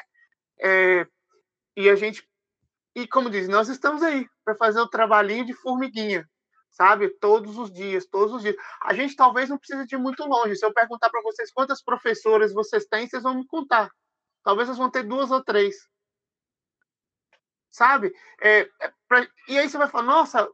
É, 0.59 1.07
e 1.77 1.91
a 1.91 1.97
gente 1.97 2.27
e 2.95 3.07
como 3.07 3.29
diz, 3.29 3.47
nós 3.47 3.69
estamos 3.69 4.03
aí 4.03 4.27
para 4.43 4.57
fazer 4.57 4.81
o 4.81 4.89
trabalhinho 4.89 5.45
de 5.45 5.53
formiguinha, 5.53 6.27
sabe? 6.71 7.11
Todos 7.21 7.59
os 7.59 7.71
dias, 7.71 8.07
todos 8.07 8.33
os 8.37 8.41
dias. 8.41 8.57
A 8.83 8.95
gente 8.95 9.15
talvez 9.15 9.51
não 9.51 9.59
precise 9.59 9.87
de 9.87 9.99
muito 9.99 10.25
longe. 10.25 10.57
Se 10.57 10.65
eu 10.65 10.73
perguntar 10.73 11.11
para 11.11 11.21
vocês 11.21 11.53
quantas 11.53 11.83
professoras 11.83 12.55
vocês 12.55 12.87
têm, 12.87 13.07
vocês 13.07 13.23
vão 13.23 13.35
me 13.35 13.47
contar. 13.47 13.91
Talvez 14.43 14.69
vocês 14.69 14.79
vão 14.79 14.91
ter 14.91 15.03
duas 15.03 15.31
ou 15.31 15.45
três 15.45 15.77
sabe? 17.77 18.13
É, 18.41 18.61
é 18.81 18.93
pra, 19.07 19.27
e 19.49 19.59
aí 19.59 19.69
você 19.69 19.77
vai 19.77 19.89
falar, 19.89 20.05
nossa, 20.05 20.49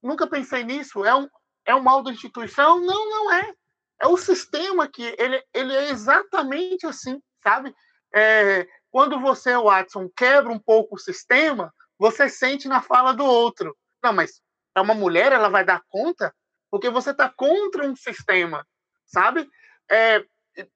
nunca 0.00 0.28
pensei 0.28 0.62
nisso, 0.62 1.04
é 1.04 1.14
um, 1.14 1.28
é 1.66 1.74
um 1.74 1.82
mal 1.82 2.02
da 2.02 2.12
instituição? 2.12 2.80
Não, 2.80 3.10
não 3.10 3.32
é. 3.32 3.52
É 4.00 4.06
o 4.06 4.16
sistema 4.16 4.86
que 4.86 5.02
ele, 5.18 5.42
ele 5.52 5.74
é 5.74 5.90
exatamente 5.90 6.86
assim, 6.86 7.20
sabe? 7.42 7.74
É, 8.14 8.66
quando 8.92 9.20
você, 9.20 9.56
Watson, 9.56 10.08
quebra 10.16 10.52
um 10.52 10.58
pouco 10.58 10.94
o 10.94 10.98
sistema, 10.98 11.74
você 11.98 12.28
sente 12.28 12.68
na 12.68 12.80
fala 12.80 13.12
do 13.12 13.24
outro. 13.24 13.76
Não, 14.00 14.12
mas 14.12 14.40
é 14.76 14.80
uma 14.80 14.94
mulher, 14.94 15.32
ela 15.32 15.48
vai 15.48 15.64
dar 15.64 15.82
conta? 15.88 16.32
Porque 16.70 16.88
você 16.88 17.10
está 17.10 17.28
contra 17.28 17.84
um 17.84 17.96
sistema, 17.96 18.64
sabe? 19.04 19.48
É, 19.90 20.24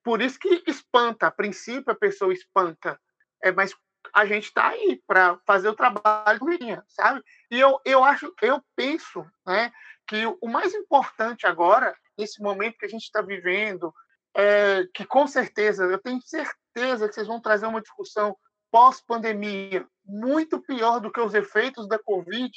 por 0.03 0.21
isso 0.21 0.37
que 0.37 0.65
espanta, 0.67 1.29
a 1.29 1.31
princípio 1.31 1.93
a 1.93 1.97
pessoa 1.97 2.33
espanta. 2.33 2.99
É, 3.41 3.53
mas 3.53 3.73
a 4.15 4.27
gente 4.27 4.45
está 4.45 4.69
aí 4.69 5.01
para 5.07 5.39
fazer 5.47 5.69
o 5.69 5.77
trabalho 5.77 6.39
do 6.39 6.47
Minha, 6.47 6.85
sabe? 6.89 7.23
E 7.51 7.59
eu, 7.59 7.81
eu 7.85 8.05
acho, 8.05 8.33
eu 8.43 8.63
penso, 8.77 9.25
né, 9.47 9.73
que 10.07 10.27
o 10.41 10.49
mais 10.49 10.75
importante 10.75 11.47
agora, 11.47 11.97
nesse 12.19 12.43
momento 12.43 12.79
que 12.79 12.87
a 12.87 12.89
gente 12.89 13.05
está 13.05 13.23
vivendo, 13.23 13.93
é 14.35 14.87
que 14.95 15.05
com 15.05 15.27
certeza, 15.27 15.85
eu 15.85 15.99
tenho 15.99 16.21
certeza 16.23 17.09
que 17.09 17.15
vocês 17.15 17.27
vão 17.27 17.41
trazer 17.41 17.67
uma 17.67 17.81
discussão 17.81 18.37
pós-pandemia 18.71 19.87
muito 20.05 20.61
pior 20.61 20.99
do 20.99 21.13
que 21.13 21.21
os 21.21 21.35
efeitos 21.35 21.87
da 21.87 21.99
Covid, 21.99 22.51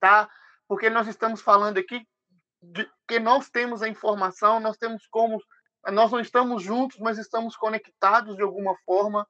tá? 0.00 0.28
Porque 0.68 0.88
nós 0.88 1.08
estamos 1.08 1.40
falando 1.40 1.78
aqui 1.78 2.06
de 2.62 2.88
que 3.06 3.18
nós 3.18 3.50
temos 3.50 3.82
a 3.82 3.88
informação, 3.88 4.60
nós 4.60 4.76
temos 4.76 5.06
como 5.08 5.42
nós 5.92 6.10
não 6.10 6.20
estamos 6.20 6.62
juntos, 6.62 6.98
mas 6.98 7.18
estamos 7.18 7.56
conectados 7.56 8.36
de 8.36 8.42
alguma 8.42 8.76
forma. 8.84 9.26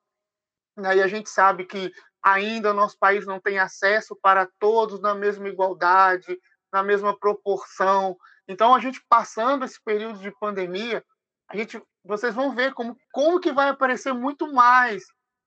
Né? 0.79 0.97
E 0.97 1.03
a 1.03 1.07
gente 1.07 1.29
sabe 1.29 1.65
que 1.65 1.93
ainda 2.23 2.73
nosso 2.73 2.99
país 2.99 3.27
não 3.27 3.41
tem 3.41 3.59
acesso 3.59 4.17
para 4.21 4.49
todos 4.59 5.01
na 5.01 5.15
mesma 5.15 5.49
igualdade, 5.49 6.39
na 6.73 6.83
mesma 6.83 7.19
proporção. 7.19 8.17
Então, 8.47 8.75
a 8.75 8.81
gente 8.81 9.03
passando 9.09 9.65
esse 9.65 9.83
período 9.83 10.19
de 10.19 10.31
pandemia, 10.39 11.05
a 11.49 11.57
gente, 11.57 11.83
vocês 12.05 12.35
vão 12.35 12.55
ver 12.55 12.75
como, 12.75 12.97
como 13.13 13.41
que 13.41 13.53
vai 13.53 13.69
aparecer 13.69 14.13
muito 14.13 14.53
mais, 14.53 15.05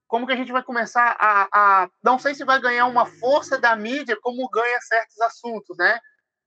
como 0.07 0.25
que 0.25 0.33
a 0.33 0.35
gente 0.35 0.51
vai 0.51 0.63
começar 0.63 1.15
a, 1.19 1.47
a 1.53 1.89
não 2.03 2.19
sei 2.19 2.35
se 2.35 2.43
vai 2.43 2.59
ganhar 2.59 2.85
uma 2.87 3.05
força 3.05 3.57
da 3.57 3.75
mídia 3.75 4.17
como 4.21 4.49
ganha 4.49 4.79
certos 4.81 5.19
assuntos, 5.21 5.77
né? 5.77 5.99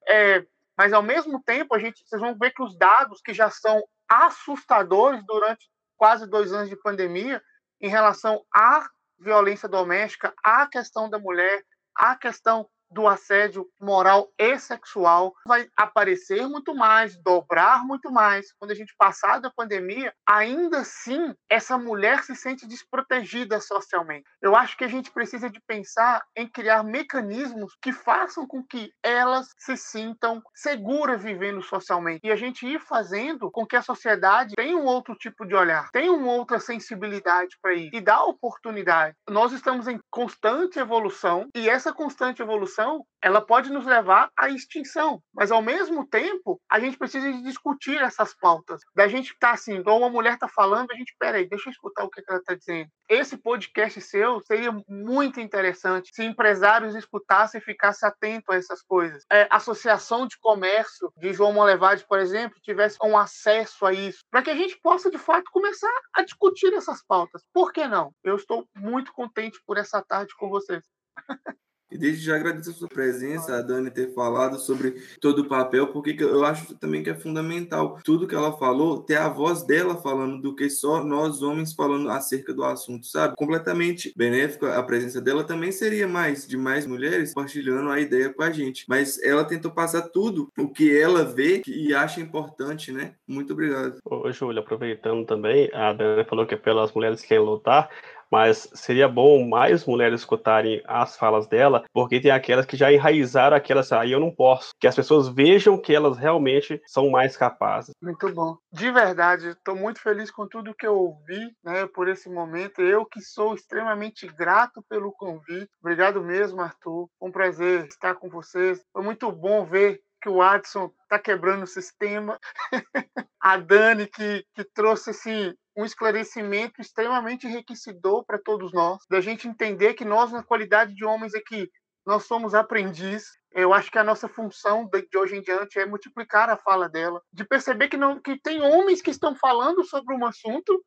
É, 0.07 0.45
mas 0.77 0.93
ao 0.93 1.03
mesmo 1.03 1.43
tempo 1.43 1.75
a 1.75 1.79
gente, 1.79 2.05
vocês 2.05 2.21
vão 2.21 2.37
ver 2.37 2.51
que 2.51 2.63
os 2.63 2.77
dados 2.77 3.21
que 3.23 3.33
já 3.33 3.49
são 3.49 3.83
assustadores 4.09 5.25
durante 5.25 5.71
quase 5.97 6.29
dois 6.29 6.53
anos 6.53 6.69
de 6.69 6.77
pandemia, 6.77 7.43
em 7.85 7.89
relação 7.89 8.43
à 8.51 8.89
violência 9.21 9.69
doméstica, 9.69 10.33
à 10.43 10.67
questão 10.67 11.11
da 11.11 11.19
mulher, 11.19 11.63
à 11.95 12.17
questão 12.17 12.67
do 12.95 13.09
assédio 13.09 13.69
moral 13.81 14.33
e 14.39 14.57
sexual 14.59 15.35
vai 15.47 15.69
aparecer 15.77 16.47
muito 16.49 16.75
mais, 16.75 17.21
dobrar 17.23 17.85
muito 17.85 18.11
mais. 18.11 18.53
Quando 18.59 18.71
a 18.71 18.75
gente 18.75 18.95
passar 18.97 19.41
da 19.41 19.51
pandemia, 19.51 20.15
ainda 20.27 20.79
assim, 20.79 21.35
essa 21.51 21.77
mulher 21.77 22.23
se 22.23 22.37
sente 22.37 22.67
desprotegida 22.67 23.61
socialmente. 23.61 24.25
Eu 24.41 24.55
acho 24.55 24.77
que 24.77 24.85
a 24.85 24.89
gente 24.89 25.11
precisa 25.11 25.51
de 25.51 25.61
pensar 25.67 26.23
em 26.37 26.49
criar 26.49 26.85
mecanismos 26.85 27.77
que 27.83 27.93
façam 27.93 28.47
com 28.47 28.63
que 28.63 28.93
elas 29.03 29.49
se 29.59 29.77
sintam 29.77 30.41
seguras 30.55 31.23
vivendo 31.23 31.63
socialmente. 31.63 32.21
E 32.23 32.31
a 32.31 32.37
gente 32.37 32.67
ir 32.67 32.81
fazendo 32.81 33.51
com 33.51 33.67
que 33.67 33.77
a 33.77 33.83
sociedade 33.83 34.55
tenha 34.55 34.77
um 34.77 34.85
outro 34.85 35.17
tipo 35.17 35.45
de 35.45 35.55
olhar, 35.55 35.91
tenha 35.91 36.13
uma 36.13 36.33
outra 36.33 36.61
sensibilidade 36.61 37.57
para 37.61 37.75
isso 37.75 37.91
e 37.93 38.01
dá 38.01 38.23
oportunidade. 38.23 39.17
Nós 39.29 39.53
estamos 39.53 39.89
em 39.89 39.99
constante 40.11 40.79
evolução 40.79 41.49
e 41.55 41.69
essa 41.69 41.93
constante 41.93 42.41
evolução 42.41 42.84
ela 43.25 43.41
pode 43.41 43.73
nos 43.73 43.87
levar 43.87 44.31
à 44.37 44.51
extinção. 44.51 45.23
Mas, 45.33 45.51
ao 45.51 45.63
mesmo 45.63 46.07
tempo, 46.07 46.61
a 46.71 46.79
gente 46.79 46.99
precisa 46.99 47.33
discutir 47.43 47.97
essas 47.97 48.35
pautas. 48.35 48.83
Da 48.95 49.09
gente 49.09 49.35
tá 49.41 49.53
assim, 49.53 49.77
igual 49.77 49.99
uma 49.99 50.11
mulher 50.11 50.35
está 50.35 50.47
falando, 50.47 50.91
a 50.91 50.95
gente, 50.95 51.17
peraí, 51.19 51.49
deixa 51.49 51.71
eu 51.71 51.73
escutar 51.73 52.05
o 52.05 52.11
que 52.11 52.23
ela 52.29 52.39
está 52.39 52.55
dizendo. 52.55 52.91
Esse 53.09 53.39
podcast 53.39 53.99
seu 54.03 54.41
seria 54.43 54.73
muito 54.87 55.41
interessante 55.41 56.11
se 56.13 56.23
empresários 56.23 56.95
escutassem 56.95 57.61
e 57.61 57.65
ficassem 57.65 58.07
atentos 58.07 58.55
a 58.55 58.59
essas 58.59 58.83
coisas. 58.83 59.25
É, 59.33 59.49
associação 59.51 60.27
de 60.27 60.39
comércio 60.39 61.11
de 61.17 61.33
João 61.33 61.55
Molevade, 61.55 62.05
por 62.07 62.19
exemplo, 62.19 62.61
tivesse 62.63 62.99
um 63.03 63.17
acesso 63.17 63.87
a 63.87 63.93
isso, 63.95 64.19
para 64.31 64.43
que 64.43 64.51
a 64.51 64.57
gente 64.57 64.79
possa, 64.83 65.11
de 65.11 65.19
fato, 65.19 65.51
começar 65.51 66.01
a 66.15 66.23
discutir 66.23 66.75
essas 66.75 67.03
pautas. 67.07 67.43
Por 67.55 67.73
que 67.73 67.87
não? 67.87 68.13
Eu 68.23 68.37
estou 68.37 68.67
muito 68.77 69.13
contente 69.15 69.59
por 69.67 69.79
essa 69.79 70.03
tarde 70.03 70.35
com 70.37 70.51
vocês. 70.51 70.85
E 71.91 71.99
desde 71.99 72.25
já 72.25 72.37
agradeço 72.37 72.71
a 72.71 72.75
sua 72.75 72.89
presença, 72.89 73.57
a 73.57 73.63
Dani 73.63 73.91
ter 73.91 74.13
falado 74.15 74.59
sobre 74.59 74.93
todo 75.21 75.41
o 75.41 75.49
papel, 75.49 75.89
porque 75.89 76.17
eu 76.19 76.45
acho 76.45 76.75
também 76.77 77.03
que 77.03 77.11
é 77.11 77.15
fundamental 77.15 77.99
tudo 78.03 78.27
que 78.27 78.35
ela 78.35 78.57
falou, 78.57 79.03
ter 79.03 79.17
a 79.17 79.29
voz 79.29 79.63
dela 79.63 79.97
falando 79.97 80.41
do 80.41 80.55
que 80.55 80.69
só 80.69 81.05
nós 81.05 81.43
homens 81.43 81.73
falando 81.73 82.11
acerca 82.11 82.53
do 82.53 82.65
assunto, 82.65 83.07
sabe? 83.07 83.37
Completamente 83.37 84.13
benéfica 84.17 84.77
a 84.77 84.83
presença 84.83 85.21
dela 85.21 85.45
também 85.45 85.71
seria 85.71 86.09
mais 86.09 86.47
de 86.47 86.57
mais 86.57 86.87
mulheres 86.87 87.33
compartilhando 87.33 87.91
a 87.91 88.01
ideia 88.01 88.33
com 88.33 88.43
a 88.43 88.51
gente. 88.51 88.85
Mas 88.89 89.23
ela 89.23 89.45
tentou 89.45 89.71
passar 89.71 90.03
tudo 90.03 90.51
o 90.59 90.69
que 90.69 90.97
ela 90.97 91.25
vê 91.25 91.63
e 91.67 91.95
acha 91.95 92.21
importante, 92.21 92.91
né? 92.91 93.15
Muito 93.27 93.53
obrigado. 93.53 93.99
Ô, 94.05 94.31
Júlia, 94.33 94.61
aproveitando 94.61 95.25
também, 95.27 95.71
a 95.73 95.93
Dani 95.93 96.25
falou 96.25 96.47
que 96.47 96.55
é 96.55 96.59
pelas 96.59 96.93
mulheres 96.93 97.21
que 97.21 97.29
querem 97.29 97.45
lutar 97.45 97.89
mas 98.31 98.69
seria 98.75 99.09
bom 99.09 99.47
mais 99.47 99.85
mulheres 99.87 100.21
escutarem 100.21 100.83
as 100.87 101.17
falas 101.17 101.47
dela, 101.47 101.85
porque 101.93 102.21
tem 102.21 102.31
aquelas 102.31 102.67
que 102.67 102.77
já 102.77 102.93
enraizaram 102.93 103.57
aquelas, 103.57 103.93
aí 103.93 104.13
eu 104.13 104.21
não 104.21 104.35
posso, 104.35 104.71
que 104.81 104.87
as 104.87 104.95
pessoas 104.95 105.29
vejam 105.29 105.79
que 105.79 105.95
elas 105.95 106.17
realmente 106.17 106.81
são 106.87 107.11
mais 107.11 107.37
capazes. 107.37 107.95
Muito 108.03 108.33
bom. 108.33 108.57
De 108.73 108.91
verdade, 108.91 109.49
estou 109.49 109.77
muito 109.77 110.01
feliz 110.01 110.31
com 110.31 110.47
tudo 110.47 110.75
que 110.75 110.87
eu 110.87 110.95
ouvi, 110.95 111.55
né, 111.63 111.87
por 111.87 112.09
esse 112.09 112.29
momento. 112.29 112.81
Eu 112.81 113.05
que 113.05 113.21
sou 113.21 113.55
extremamente 113.55 114.27
grato 114.27 114.83
pelo 114.89 115.13
convite. 115.13 115.71
Obrigado 115.81 116.23
mesmo, 116.23 116.61
Arthur. 116.61 117.09
Um 117.21 117.31
prazer 117.31 117.87
estar 117.87 118.15
com 118.15 118.29
vocês. 118.29 118.83
Foi 118.93 119.03
muito 119.03 119.31
bom 119.31 119.65
ver 119.65 120.01
que 120.25 120.29
o 120.31 120.39
Watson 120.39 120.91
está 121.03 121.19
quebrando 121.19 121.65
o 121.65 121.67
sistema. 121.67 122.39
a 123.41 123.59
Dani, 123.59 124.07
que, 124.07 124.43
que 124.55 124.65
trouxe 124.65 125.11
assim, 125.11 125.55
um 125.77 125.85
esclarecimento 125.85 126.81
extremamente 126.81 127.47
enriquecedor 127.47 128.25
para 128.25 128.39
todos 128.39 128.73
nós, 128.73 128.99
da 129.11 129.21
gente 129.21 129.49
entender 129.49 129.95
que 129.95 130.05
nós, 130.05 130.31
na 130.31 130.43
qualidade 130.43 130.95
de 130.95 131.05
homens 131.05 131.35
aqui, 131.35 131.71
nós 132.07 132.27
somos 132.27 132.55
aprendiz. 132.55 133.25
Eu 133.51 133.73
acho 133.73 133.91
que 133.91 133.99
a 133.99 134.05
nossa 134.05 134.29
função 134.29 134.89
de 134.89 135.19
hoje 135.19 135.37
em 135.37 135.41
diante 135.41 135.79
é 135.79 135.87
multiplicar 135.87 136.51
a 136.51 136.57
fala 136.57 136.89
dela, 136.89 137.23
de 137.33 137.45
perceber 137.45 137.89
que, 137.89 137.97
não, 137.97 138.21
que 138.21 138.39
tem 138.41 138.61
homens 138.61 139.01
que 139.01 139.11
estão 139.11 139.35
falando 139.35 139.85
sobre 139.85 140.15
um 140.15 140.27
assunto. 140.27 140.85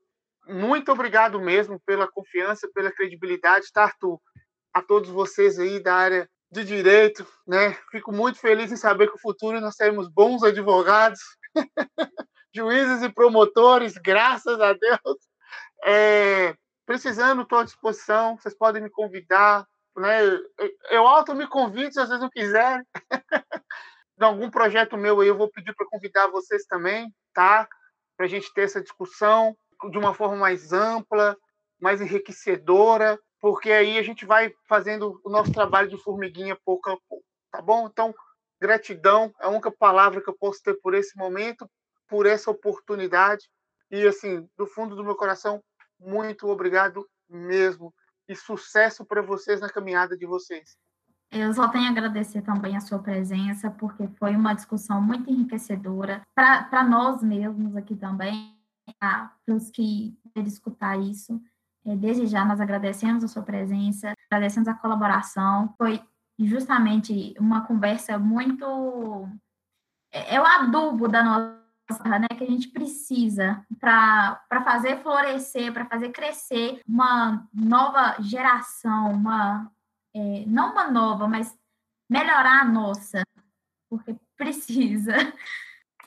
Muito 0.47 0.91
obrigado 0.91 1.39
mesmo 1.39 1.81
pela 1.85 2.07
confiança, 2.07 2.69
pela 2.73 2.91
credibilidade, 2.91 3.71
tá, 3.73 3.83
Arthur? 3.83 4.19
A 4.73 4.81
todos 4.81 5.09
vocês 5.09 5.59
aí 5.59 5.81
da 5.81 5.95
área 5.95 6.29
de 6.51 6.63
direito, 6.63 7.25
né? 7.45 7.73
Fico 7.91 8.11
muito 8.11 8.39
feliz 8.39 8.71
em 8.71 8.77
saber 8.77 9.07
que 9.07 9.13
no 9.13 9.19
futuro 9.19 9.59
nós 9.59 9.75
teremos 9.75 10.07
bons 10.07 10.43
advogados, 10.43 11.19
juízes 12.53 13.03
e 13.03 13.09
promotores, 13.09 13.97
graças 13.97 14.59
a 14.59 14.73
Deus. 14.73 15.17
É, 15.83 16.55
precisando, 16.85 17.43
estou 17.43 17.59
à 17.59 17.63
disposição. 17.63 18.37
Vocês 18.37 18.57
podem 18.57 18.81
me 18.81 18.89
convidar, 18.89 19.65
né? 19.95 20.21
Eu 20.89 21.07
auto 21.07 21.35
me 21.35 21.47
convido 21.47 21.93
se 21.93 21.99
vocês 21.99 22.19
não 22.19 22.29
quiserem. 22.29 22.85
de 24.17 24.23
algum 24.25 24.49
projeto 24.49 24.97
meu 24.97 25.19
aí, 25.19 25.27
eu 25.27 25.37
vou 25.37 25.49
pedir 25.49 25.75
para 25.75 25.87
convidar 25.87 26.27
vocês 26.27 26.65
também, 26.65 27.13
tá? 27.33 27.67
Para 28.15 28.25
a 28.25 28.29
gente 28.29 28.51
ter 28.53 28.61
essa 28.61 28.81
discussão 28.81 29.55
de 29.91 29.97
uma 29.97 30.13
forma 30.13 30.37
mais 30.37 30.73
ampla, 30.73 31.37
mais 31.79 32.01
enriquecedora, 32.01 33.19
porque 33.39 33.71
aí 33.71 33.97
a 33.97 34.03
gente 34.03 34.25
vai 34.25 34.51
fazendo 34.67 35.21
o 35.23 35.29
nosso 35.29 35.51
trabalho 35.51 35.87
de 35.87 35.97
formiguinha 35.97 36.57
pouco 36.65 36.89
a 36.89 36.97
pouco, 37.07 37.23
tá 37.51 37.61
bom? 37.61 37.87
Então, 37.87 38.13
gratidão 38.59 39.31
é 39.39 39.45
a 39.45 39.49
única 39.49 39.71
palavra 39.71 40.21
que 40.21 40.29
eu 40.29 40.37
posso 40.37 40.61
ter 40.63 40.73
por 40.81 40.95
esse 40.95 41.15
momento, 41.15 41.69
por 42.07 42.25
essa 42.25 42.51
oportunidade. 42.51 43.49
E, 43.89 44.05
assim, 44.05 44.47
do 44.57 44.65
fundo 44.65 44.95
do 44.95 45.03
meu 45.03 45.15
coração, 45.15 45.63
muito 45.99 46.47
obrigado 46.47 47.07
mesmo. 47.29 47.93
E 48.27 48.35
sucesso 48.35 49.05
para 49.05 49.21
vocês 49.21 49.61
na 49.61 49.69
caminhada 49.69 50.17
de 50.17 50.25
vocês. 50.25 50.77
Eu 51.31 51.53
só 51.53 51.67
tenho 51.67 51.87
a 51.87 51.89
agradecer 51.89 52.41
também 52.41 52.75
a 52.75 52.81
sua 52.81 52.99
presença, 52.99 53.69
porque 53.69 54.07
foi 54.17 54.35
uma 54.35 54.53
discussão 54.53 55.01
muito 55.01 55.29
enriquecedora 55.29 56.21
para 56.33 56.83
nós 56.83 57.21
mesmos 57.21 57.75
aqui 57.75 57.95
também, 57.95 58.57
para 58.99 59.31
os 59.49 59.69
que 59.69 60.17
escutar 60.35 60.97
isso. 60.97 61.41
É, 61.85 61.95
desde 61.95 62.27
já, 62.27 62.45
nós 62.45 62.59
agradecemos 62.59 63.23
a 63.23 63.27
sua 63.27 63.43
presença, 63.43 64.13
agradecemos 64.29 64.67
a 64.67 64.73
colaboração. 64.73 65.73
Foi 65.77 66.01
justamente 66.39 67.33
uma 67.39 67.65
conversa 67.65 68.17
muito. 68.17 69.27
É, 70.11 70.35
é 70.35 70.41
o 70.41 70.45
adubo 70.45 71.07
da 71.07 71.23
nossa, 71.23 71.66
né, 72.19 72.27
que 72.37 72.43
a 72.43 72.47
gente 72.47 72.69
precisa 72.69 73.65
para 73.79 74.63
fazer 74.63 75.01
florescer, 75.01 75.71
para 75.71 75.85
fazer 75.85 76.09
crescer 76.09 76.81
uma 76.87 77.47
nova 77.53 78.15
geração, 78.21 79.11
uma, 79.11 79.71
é, 80.13 80.43
não 80.45 80.71
uma 80.71 80.89
nova, 80.91 81.27
mas 81.27 81.55
melhorar 82.09 82.61
a 82.61 82.65
nossa, 82.65 83.23
porque 83.89 84.15
precisa. 84.35 85.13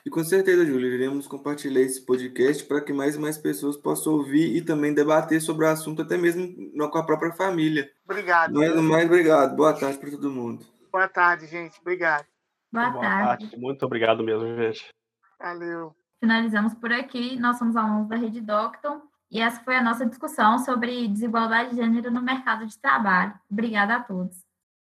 E 0.05 0.09
com 0.09 0.25
certeza, 0.25 0.65
Júlio, 0.65 0.89
iremos 0.89 1.27
compartilhar 1.27 1.83
esse 1.83 2.01
podcast 2.01 2.65
para 2.65 2.81
que 2.81 2.93
mais 2.93 3.17
e 3.17 3.19
mais 3.19 3.37
pessoas 3.37 3.77
possam 3.77 4.15
ouvir 4.15 4.57
e 4.57 4.63
também 4.63 4.95
debater 4.95 5.41
sobre 5.43 5.67
o 5.67 5.69
assunto, 5.69 6.01
até 6.01 6.17
mesmo 6.17 6.73
com 6.91 6.99
a 6.99 7.05
própria 7.05 7.33
família. 7.33 7.91
Obrigado. 8.05 8.55
Mais, 8.55 8.75
mais 8.77 9.05
obrigado. 9.05 9.55
Boa 9.55 9.79
tarde 9.79 9.99
para 9.99 10.11
todo 10.11 10.31
mundo. 10.31 10.65
Boa 10.91 11.07
tarde, 11.07 11.47
gente. 11.47 11.79
Obrigado. 11.81 12.27
Boa, 12.73 12.91
Boa 12.91 13.03
tarde. 13.03 13.45
tarde. 13.45 13.59
Muito 13.59 13.85
obrigado 13.85 14.25
mesmo, 14.25 14.47
gente. 14.57 14.89
Valeu. 15.41 15.97
Finalizamos 16.21 16.75
por 16.75 16.93
aqui. 16.93 17.39
Nós 17.39 17.59
somos 17.59 17.75
alunos 17.77 18.09
da 18.09 18.17
Rede 18.17 18.41
Docton 18.41 19.01
e 19.31 19.41
essa 19.41 19.63
foi 19.63 19.77
a 19.77 19.83
nossa 19.83 20.05
discussão 20.05 20.59
sobre 20.59 21.09
desigualdade 21.09 21.71
de 21.71 21.77
gênero 21.77 22.11
no 22.11 22.21
mercado 22.21 22.67
de 22.67 22.79
trabalho. 22.79 23.35
Obrigada 23.51 23.97
a 23.97 24.01
todos. 24.01 24.45